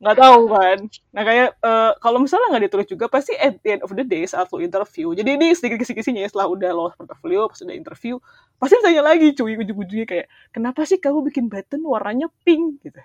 [0.04, 0.78] Nggak tahu kan.
[1.16, 4.28] Nah kayak eh, kalau misalnya nggak ditulis juga pasti at the end of the day
[4.28, 8.20] saat lu interview jadi ini sedikit kisi-kisinya ya setelah udah lolos portfolio pas udah interview
[8.60, 12.84] pasti ditanya lagi cuy ujung-ujungnya kayak kenapa sih kamu bikin button warnanya pink?
[12.84, 13.00] Gitu.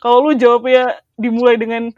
[0.00, 1.92] Kalau lu jawabnya dimulai dengan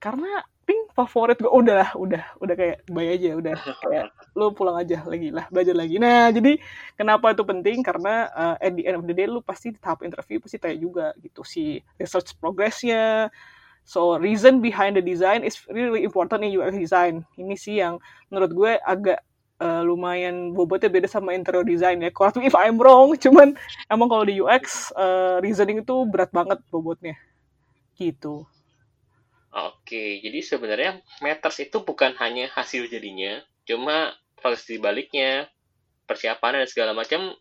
[0.00, 4.78] karena pink favorit gue udah lah udah udah kayak bye aja udah kayak lu pulang
[4.78, 5.98] aja lagi lah belajar lagi.
[5.98, 6.62] Nah jadi
[6.94, 7.82] kenapa itu penting?
[7.82, 10.78] Karena uh, at the end of the day lu pasti di tahap interview pasti tanya
[10.78, 13.34] juga gitu si research progressnya.
[13.82, 17.26] So reason behind the design is really important in UX design.
[17.34, 17.98] Ini sih yang
[18.30, 19.26] menurut gue agak
[19.58, 22.14] uh, lumayan bobotnya beda sama interior design ya.
[22.14, 23.58] Correct me if I'm wrong cuman
[23.90, 27.18] emang kalau di UX uh, reasoning itu berat banget bobotnya.
[27.98, 28.46] Gitu
[29.50, 35.50] Oke, jadi sebenarnya matters itu bukan hanya hasil jadinya, cuma proses di baliknya,
[36.06, 37.34] persiapan dan segala macam,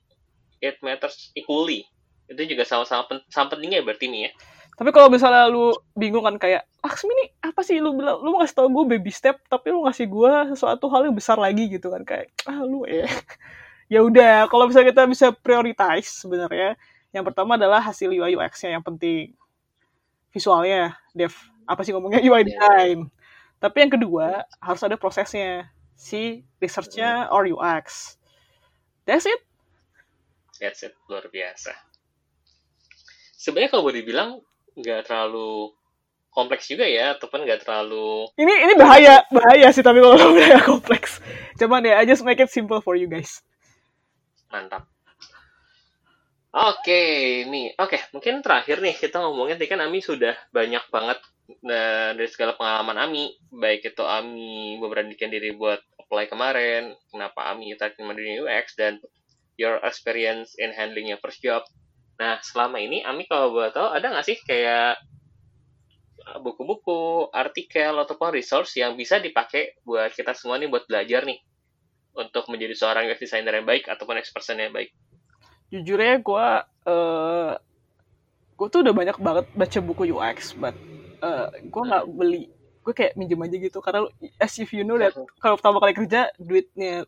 [0.57, 1.85] it matters equally.
[2.25, 4.31] Itu juga sama-sama pen sama pentingnya berarti nih ya.
[4.79, 8.39] Tapi kalau misalnya lu bingung kan kayak, Laksmi nih apa sih lu bilang, lu mau
[8.41, 11.91] kasih tau gue baby step, tapi lu ngasih gue sesuatu hal yang besar lagi gitu
[11.91, 13.03] kan kayak, ah lu ya.
[13.93, 16.79] ya udah, kalau misalnya kita bisa prioritize sebenarnya,
[17.11, 19.35] yang pertama adalah hasil UI UX-nya yang penting.
[20.31, 21.35] Visualnya, Dev,
[21.69, 23.13] apa sih ngomongnya UI design.
[23.61, 28.17] Tapi yang kedua, harus ada prosesnya, si research-nya or UX.
[29.05, 29.41] That's it.
[30.57, 31.75] That's it, luar biasa.
[33.37, 34.41] Sebenarnya kalau boleh dibilang
[34.73, 35.75] nggak terlalu
[36.33, 41.21] kompleks juga ya, ataupun nggak terlalu Ini ini bahaya, bahaya sih tapi kalau udah kompleks.
[41.59, 43.43] Cuman ya, I just make it simple for you guys.
[44.49, 44.89] mantap.
[46.49, 51.21] Oke, nih, oke, mungkin terakhir nih kita ngomongin tadi kan Ami sudah banyak banget
[51.61, 57.77] nah, dari segala pengalaman Ami, baik itu Ami memberanikan diri buat apply kemarin, kenapa Ami
[57.77, 58.97] tertarik dunia UX dan
[59.61, 61.61] your experience in handling your first job.
[62.17, 64.97] Nah, selama ini Ami kalau boleh tahu ada nggak sih kayak
[66.41, 71.37] buku-buku, artikel ataupun resource yang bisa dipakai buat kita semua nih buat belajar nih
[72.17, 74.89] untuk menjadi seorang UX designer yang baik ataupun UX person yang baik.
[75.69, 76.47] Jujurnya gue,
[76.89, 77.53] uh,
[78.57, 80.73] gue tuh udah banyak banget baca buku UX, but
[81.21, 82.49] uh, gue nggak beli.
[82.81, 84.09] Gue kayak minjem aja gitu karena
[84.41, 87.05] as if you know that kalau pertama kali kerja duitnya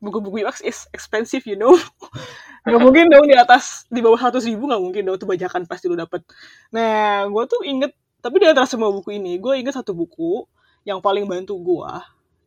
[0.00, 1.72] buku-buku UX is expensive, you know.
[2.68, 5.88] Gak mungkin dong di atas di bawah 100 ribu gak mungkin dong itu bajakan pasti
[5.88, 6.20] lu dapet.
[6.68, 10.44] Nah, gue tuh inget tapi di antara semua buku ini, gue inget satu buku
[10.84, 11.92] yang paling bantu gue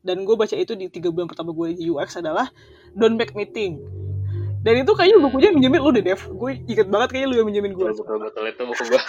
[0.06, 2.52] dan gue baca itu di tiga bulan pertama gue di UX adalah
[2.94, 3.82] Don't Make Me Think.
[4.64, 6.24] Dan itu kayaknya bukunya minjemin lu deh, Dev.
[6.32, 7.88] Gue inget banget kayaknya lu yang minjemin gue.
[7.92, 9.02] Betul betul itu buku gua.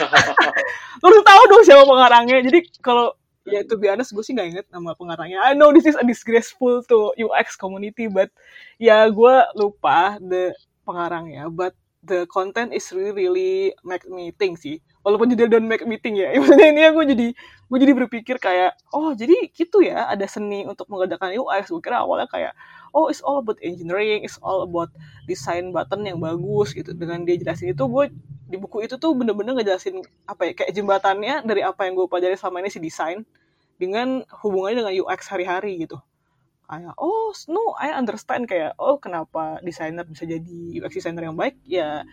[1.14, 2.42] Lu tahu dong siapa pengarangnya.
[2.42, 3.14] Jadi kalau
[3.46, 5.46] ya itu biasa gue sih nggak inget nama pengarangnya.
[5.46, 8.34] I know this is a disgraceful to UX community, but
[8.82, 10.50] ya gue lupa the
[10.82, 11.46] pengarangnya.
[11.54, 13.52] But the content is really really
[13.86, 14.82] make me think sih.
[15.04, 16.32] Walaupun judul don't make meeting ya.
[16.40, 17.26] Maksudnya ini gue jadi
[17.68, 22.02] gue jadi berpikir kayak oh jadi gitu ya ada seni untuk mengerjakan UX gue kira
[22.02, 22.52] awalnya kayak
[22.96, 24.88] oh it's all about engineering it's all about
[25.28, 26.96] desain button yang bagus gitu.
[26.96, 28.10] Dengan dia jelasin itu gue
[28.48, 32.34] di buku itu tuh bener-bener ngejelasin apa ya kayak jembatannya dari apa yang gue pelajari
[32.40, 33.22] selama ini si desain
[33.76, 36.00] dengan hubungannya dengan UX hari-hari gitu.
[36.64, 41.60] Kayak oh no I understand kayak oh kenapa desainer bisa jadi UX designer yang baik?
[41.68, 42.08] Ya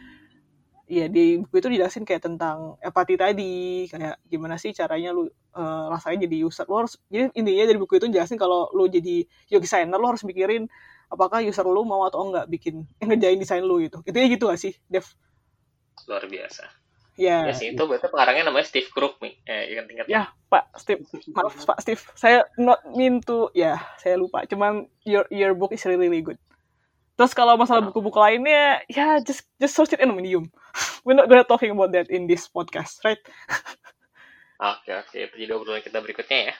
[0.91, 5.23] ya di buku itu dijelasin kayak tentang empati tadi kayak gimana sih caranya lu
[5.55, 6.67] uh, rasanya jadi user.
[6.67, 10.27] Lu harus jadi intinya dari buku itu jelasin kalau lu jadi UX designer lu harus
[10.27, 10.67] mikirin
[11.07, 14.03] apakah user lu mau atau enggak bikin ngejain desain lu gitu.
[14.03, 15.07] Intinya gitu gak sih Dev?
[16.11, 16.67] Luar biasa.
[17.15, 17.47] Ya.
[17.47, 19.39] Ya sih itu berarti pengarangnya namanya Steve Crook nih.
[19.47, 20.05] Eh ingat ingat.
[20.11, 20.21] Ya
[20.51, 22.03] Pak Steve maaf Pak Steve.
[22.19, 24.43] Saya not mean to ya saya lupa.
[24.43, 26.39] Cuman your your book is really, really good
[27.21, 30.49] terus kalau masalah buku-buku lainnya ya just just search it in Medium.
[31.05, 33.21] We're not gonna talking about that in this podcast right?
[34.61, 35.17] Oke oke.
[35.17, 36.55] Itu jadi obrolan kita berikutnya ya.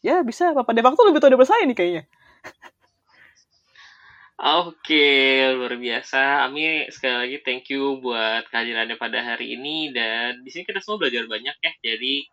[0.00, 0.56] Ya bisa.
[0.56, 2.04] Bapak Debak tuh lebih tahu daripada saya nih kayaknya.
[4.64, 5.04] Oke,
[5.52, 6.48] luar biasa.
[6.48, 9.92] Ami sekali lagi thank you buat kehadirannya pada hari ini.
[9.92, 11.72] Dan di sini kita semua belajar banyak ya.
[11.84, 12.24] Jadi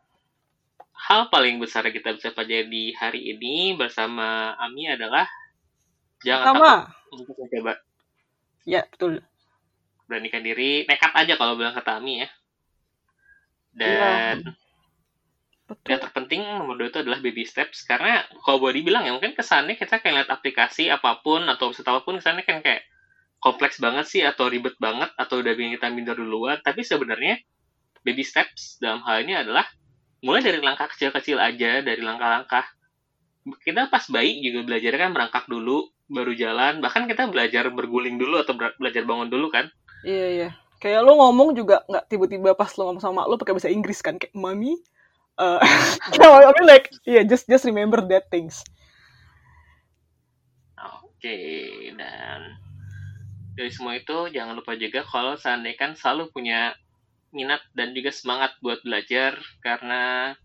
[1.11, 5.27] hal paling besar yang kita bisa pelajari di hari ini bersama Ami adalah
[6.23, 6.59] jangan Sama.
[6.61, 7.15] takut.
[7.17, 7.73] Untuk mencoba.
[8.67, 9.23] ya betul.
[10.07, 12.29] Beranikan diri, nekat aja kalau bilang kata Ami ya.
[13.77, 14.43] Dan
[15.67, 17.83] betul yang terpenting nomor dua itu adalah baby steps.
[17.83, 21.87] Karena kalau boleh dibilang ya mungkin kesannya kita kayak lihat aplikasi apa pun atau website
[21.87, 22.87] apa pun kesannya kan kayak
[23.37, 26.57] kompleks banget sih atau ribet banget atau udah bikin kita minder duluan.
[26.63, 27.39] Tapi sebenarnya
[28.01, 29.67] baby steps dalam hal ini adalah
[30.23, 32.65] mulai dari langkah kecil-kecil aja dari langkah-langkah
[33.63, 36.79] kita pas bayi juga belajar kan merangkak dulu baru jalan.
[36.83, 39.71] Bahkan kita belajar berguling dulu atau belajar bangun dulu kan.
[40.03, 40.49] Iya iya.
[40.77, 44.21] Kayak lo ngomong juga nggak tiba-tiba pas lo ngomong sama lo pakai bahasa Inggris kan
[44.21, 44.77] kayak mami?
[45.37, 45.61] Uh,
[46.17, 48.65] I mean like yeah just just remember that things.
[51.17, 51.33] Oke,
[51.97, 52.61] dan
[53.57, 56.77] dari semua itu jangan lupa juga kalau seandainya kan selalu punya
[57.33, 59.41] minat dan juga semangat buat belajar.
[59.65, 60.37] Karena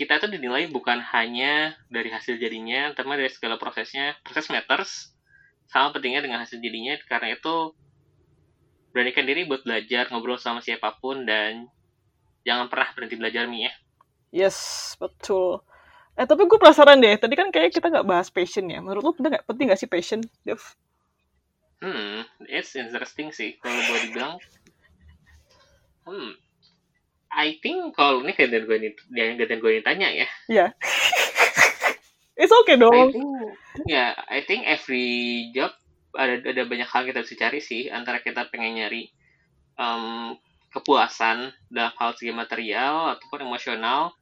[0.00, 4.16] kita itu dinilai bukan hanya dari hasil jadinya, tapi dari segala prosesnya.
[4.24, 5.12] Proses matters,
[5.68, 7.76] sama pentingnya dengan hasil jadinya, karena itu
[8.96, 11.68] beranikan diri buat belajar, ngobrol sama siapa pun, dan
[12.48, 13.72] jangan pernah berhenti belajar, Mi ya.
[14.30, 15.58] yes betul
[16.14, 19.10] eh tapi gue penasaran deh tadi kan kayak kita nggak bahas passion ya menurut lo
[19.14, 20.62] penting nggak penting nggak sih passion Dev
[21.80, 24.36] Hmm, it's interesting sih kalau boleh dibilang.
[26.04, 26.36] Hmm,
[27.30, 28.90] I think kalau ini gantian gue ini,
[29.38, 30.26] gantian gue ini tanya ya.
[30.50, 30.66] ya
[32.40, 33.30] it's okay I dong think,
[33.86, 35.70] ya, I think every job
[36.14, 39.14] ada ada banyak hal kita bisa cari sih antara kita pengen nyari
[39.78, 40.34] em,
[40.70, 44.14] kepuasan dalam hal segi material ataupun emosional.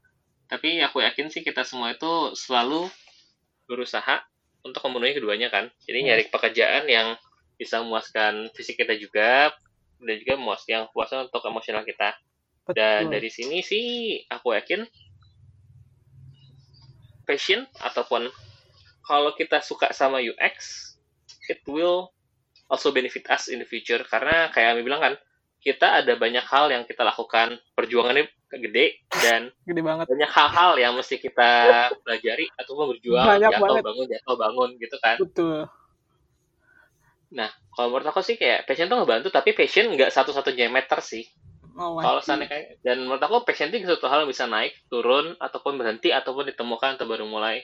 [0.49, 2.89] Tapi aku yakin sih kita semua itu selalu
[3.69, 4.25] berusaha
[4.65, 5.69] untuk memenuhi keduanya kan.
[5.85, 7.17] Jadi nyari pekerjaan yang
[7.61, 9.53] bisa memuaskan fisik kita juga
[10.01, 12.17] dan juga memuas yang puaskan untuk emosional kita.
[12.69, 13.13] Dan Betul.
[13.17, 13.87] dari sini sih
[14.29, 14.85] aku yakin
[17.25, 18.29] passion ataupun
[19.05, 20.57] kalau kita suka sama UX,
[21.49, 22.13] it will
[22.69, 25.15] also benefit us in the future karena kayak Ami bilang kan,
[25.65, 30.93] kita ada banyak hal yang kita lakukan perjuangannya gede dan gede banget banyak hal-hal yang
[30.97, 33.83] mesti kita pelajari ataupun berjuang Banyak jatuh banget.
[33.85, 35.17] bangun jatuh bangun gitu kan.
[35.21, 35.59] betul
[37.29, 41.01] Nah kalau menurut aku sih kayak passion tuh ngebantu tapi passion nggak satu-satunya yang matter
[41.05, 41.29] sih.
[41.79, 45.79] Oh, Kalau kayak dan menurut aku passion itu suatu hal yang bisa naik, turun ataupun
[45.79, 47.63] berhenti ataupun ditemukan atau baru mulai.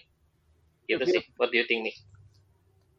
[0.86, 1.22] Gitu sih.
[1.36, 1.96] What do you think nih?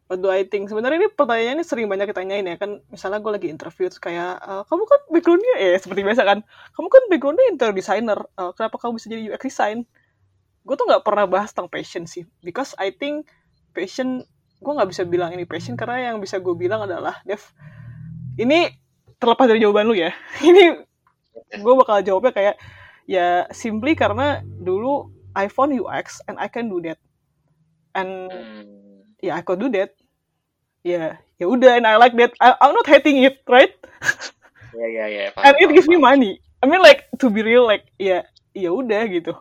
[0.06, 0.70] What do I think?
[0.70, 2.78] Sebenarnya ini pertanyaannya sering banyak ditanyain ya kan.
[2.94, 6.40] Misalnya gue lagi interview terus kayak, "Eh, kamu kan backgroundnya eh seperti biasa kan.
[6.78, 8.20] Kamu kan backgroundnya interior designer.
[8.38, 9.90] Eh, kenapa kamu bisa jadi UX design?
[10.62, 12.22] Gue tuh nggak pernah bahas tentang passion sih.
[12.46, 13.26] Because I think
[13.74, 14.22] passion,
[14.62, 17.42] gue nggak bisa bilang ini passion karena yang bisa gue bilang adalah, Dev,
[18.38, 18.70] ini
[19.18, 20.14] terlepas dari jawaban lu ya.
[20.50, 20.85] ini
[21.56, 22.56] gue bakal jawabnya kayak,
[23.08, 27.00] ya simply karena dulu I found UX and I can do that.
[27.96, 29.02] And Hmm.
[29.20, 29.96] ya I could do that.
[30.86, 32.32] Ya ya udah and I like that.
[32.40, 33.74] I, I'm not hating it right?
[34.76, 35.26] Ya ya ya.
[35.36, 36.40] paham, and it gives me money.
[36.64, 38.24] I mean like to be real like ya
[38.56, 39.34] ya udah gitu.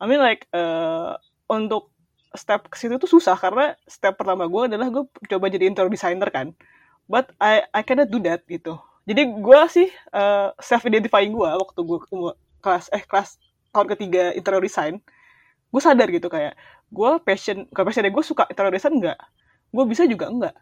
[0.00, 1.12] I mean like eh,
[1.50, 1.90] untuk
[2.34, 6.30] step ke situ tuh susah karena step pertama gue adalah gue coba jadi interior designer
[6.30, 6.54] kan.
[7.10, 8.78] But I I cannot do that gitu
[9.08, 9.88] jadi gue sih
[10.60, 11.98] self identifying gue waktu gue
[12.60, 13.40] kelas eh kelas
[13.72, 15.00] tahun ketiga interior design
[15.70, 16.58] gue sadar gitu kayak
[16.90, 19.18] gue passion gak passion gue suka interior design enggak
[19.70, 20.54] gue bisa juga enggak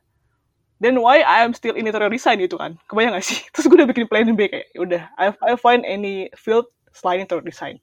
[0.80, 2.78] then why I am still in interior design gitu kan?
[2.86, 3.42] Kebayang gak sih?
[3.52, 7.44] Terus gue udah bikin plan B kayak udah I I find any field selain interior
[7.44, 7.82] design.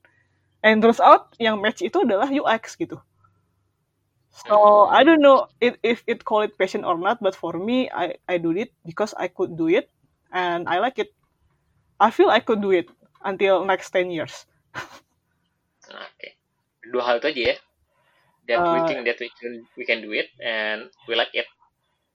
[0.66, 2.98] And turns out yang match itu adalah UX gitu.
[4.36, 8.20] So I don't know if it call it passion or not but for me I
[8.28, 9.88] I do it because I could do it
[10.36, 11.16] and I like it
[11.98, 12.92] I feel I could do it
[13.24, 14.44] until next 10 years
[15.86, 16.28] Oke.
[16.86, 17.56] Dua hal itu aja ya.
[18.46, 21.50] That we Uh, think that we can we can do it and we like it.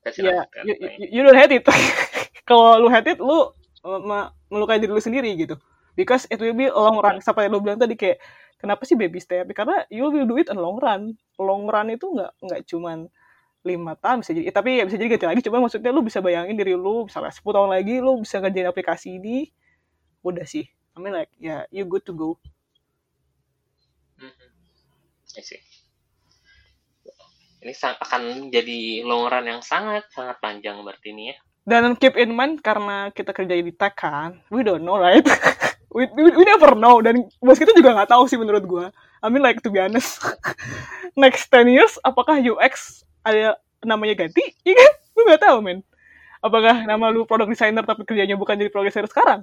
[0.06, 0.46] That's enough.
[0.54, 0.64] kan?
[0.64, 1.64] you, you, you don't hate it
[2.48, 3.52] kalau lu hate it lu
[3.84, 5.60] uh, me- melukai diri lu sendiri gitu
[5.92, 8.16] because it will be a long run sampai lu bilang tadi kayak
[8.56, 12.08] kenapa sih baby step karena you will do it in long run long run itu
[12.08, 13.12] nggak nggak cuman
[13.60, 16.24] lima tahun bisa jadi eh, tapi ya bisa jadi ganti lagi cuma maksudnya lu bisa
[16.24, 19.52] bayangin diri lu misalnya 10 tahun lagi lu bisa ngerjain aplikasi ini
[20.24, 20.64] udah sih
[20.96, 22.40] I mean like ya you good to go
[24.20, 24.48] Mhm.
[25.32, 25.60] I see.
[27.60, 31.36] Ini akan jadi long run yang sangat sangat panjang berarti ini ya.
[31.68, 35.22] dan keep in mind karena kita kerja di tech kan we don't know right
[35.94, 38.86] we, we, we never know dan bos kita juga nggak tahu sih menurut gua
[39.20, 40.24] I mean like to be honest
[41.20, 44.92] next 10 years apakah UX ada namanya ganti iya kan?
[45.16, 45.80] Gue nggak tahu men.
[46.40, 49.40] Apakah nama lu product designer tapi kerjanya bukan jadi product designer sekarang?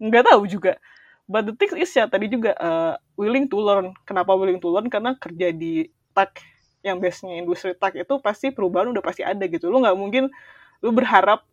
[0.00, 0.80] Nggak tahu juga.
[1.28, 3.92] But the thing is ya tadi juga uh, willing to learn.
[4.08, 4.88] Kenapa willing to learn?
[4.88, 6.40] Karena kerja di tech
[6.80, 9.68] yang base-nya industri tech itu pasti perubahan udah pasti ada gitu.
[9.68, 10.32] Lu nggak mungkin
[10.80, 11.44] lu berharap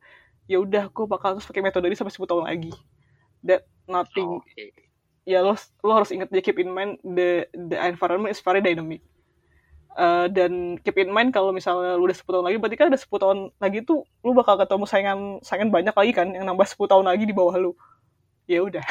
[0.47, 2.71] ya udah gue bakal terus pakai metode ini sampai 10 tahun lagi.
[3.43, 4.39] That nothing.
[4.39, 4.85] Oke.
[5.25, 9.01] ya lo lo harus ingat ya keep in mind the the environment is very dynamic
[9.95, 12.99] Eh, dan keep in mind kalau misalnya lu udah 10 tahun lagi berarti kan udah
[12.99, 16.91] 10 tahun lagi tuh lu bakal ketemu saingan saingan banyak lagi kan yang nambah 10
[16.91, 17.71] tahun lagi di bawah lu
[18.43, 18.83] ya udah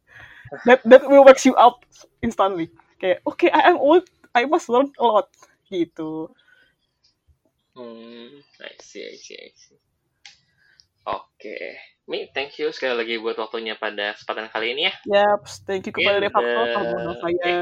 [0.64, 1.84] that that will wakes you up
[2.24, 5.28] instantly kayak oke I am old I must learn a lot
[5.68, 6.32] gitu
[7.72, 9.80] Hmm, I see, I see, I see.
[11.08, 11.56] Oke.
[12.04, 14.94] Mi, thank you sekali lagi buat waktunya pada kesempatan kali ini ya.
[15.08, 17.56] Yap, thank you kepada Defaktor eh, telah saya.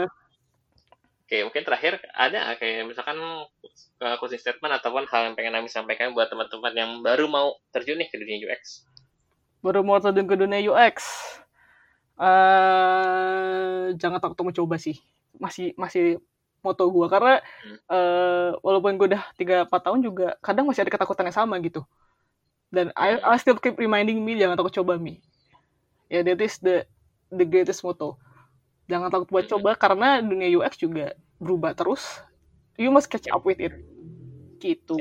[1.31, 6.11] Oke, mungkin terakhir ada kayak misalkan uh, closing statement ataupun hal yang pengen kami sampaikan
[6.11, 8.83] buat teman-teman yang baru mau terjun nih ke dunia UX.
[9.63, 10.97] baru mau terjun ke dunia UX
[12.19, 14.99] eh jangan takut mencoba sih.
[15.39, 16.19] Masih masih
[16.67, 17.79] moto gue karena Hmm.
[17.95, 21.87] eh walaupun gue udah tiga empat tahun juga kadang masih ada ketakutan yang sama gitu.
[22.75, 25.23] Dan I, I still keep reminding me jangan takut coba me
[26.11, 26.83] ya that is the
[27.31, 28.19] the greatest motto
[28.91, 29.53] jangan takut buat Hmm.
[29.57, 32.19] coba karena dunia UX juga berubah terus
[32.75, 33.73] you must catch up with it
[34.59, 34.99] gitu.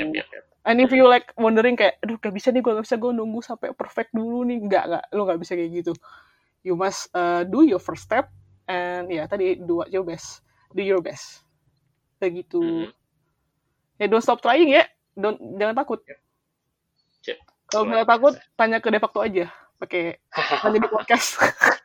[0.68, 3.40] And if you like wondering kayak, aduh gak bisa nih, gue gak bisa, gue nunggu
[3.42, 4.60] sampai perfect dulu nih.
[4.60, 5.94] Enggak, enggak, lo gak bisa kayak gitu.
[6.62, 8.28] You must uh, do your first step,
[8.68, 10.44] and ya tadi do what your best.
[10.76, 11.48] Do your best.
[12.20, 12.60] Kayak gitu.
[12.60, 12.88] Mhm.
[13.98, 14.84] Ya don't stop trying ya.
[15.16, 16.04] Don't, jangan takut.
[17.24, 17.40] Sip.
[17.72, 19.48] Kalau misalnya takut, tanya ke Defacto aja.
[19.80, 20.20] Pakai,
[20.60, 21.40] tanya di podcast.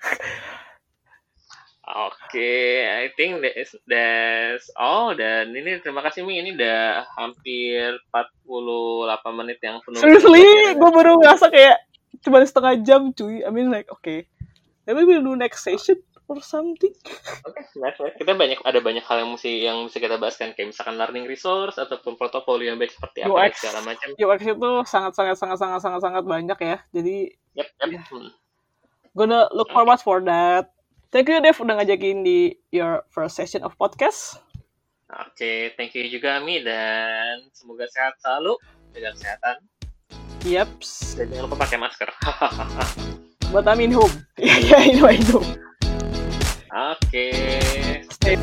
[1.95, 5.15] Oke, I think that's, that's all.
[5.15, 10.03] Dan ini terima kasih Mi, ini udah hampir 48 menit yang penuh.
[10.03, 11.79] Seriously, gue baru ngerasa kayak
[12.19, 13.47] cuma setengah jam cuy.
[13.47, 14.27] I mean like, okay.
[14.91, 16.93] Maybe we'll do next session or something.
[17.47, 18.19] Oke, next, next.
[18.19, 21.31] kita banyak ada banyak hal yang mesti yang bisa kita bahas kan kayak misalkan learning
[21.31, 23.55] resource ataupun portofolio yang baik seperti apa UX.
[23.63, 24.09] segala macam.
[24.19, 26.77] UX itu sangat sangat sangat sangat sangat sangat banyak ya.
[26.91, 27.17] Jadi
[27.55, 27.69] yap.
[27.87, 28.03] Iya.
[28.11, 28.29] Hmm.
[29.15, 30.74] gonna look forward for that.
[31.15, 34.43] Thank you Dev udah ngajakin di your first session of podcast.
[35.15, 38.59] Oke, thank you juga Mi dan semoga sehat selalu,
[38.91, 39.57] jaga kesehatan
[40.43, 41.15] Yeps.
[41.15, 42.11] dan jangan lupa pakai masker.
[43.55, 44.11] But I'm in home.
[44.43, 45.43] Yeah, yeah, I know, I know.
[46.75, 47.31] Oke,
[48.11, 48.35] Stay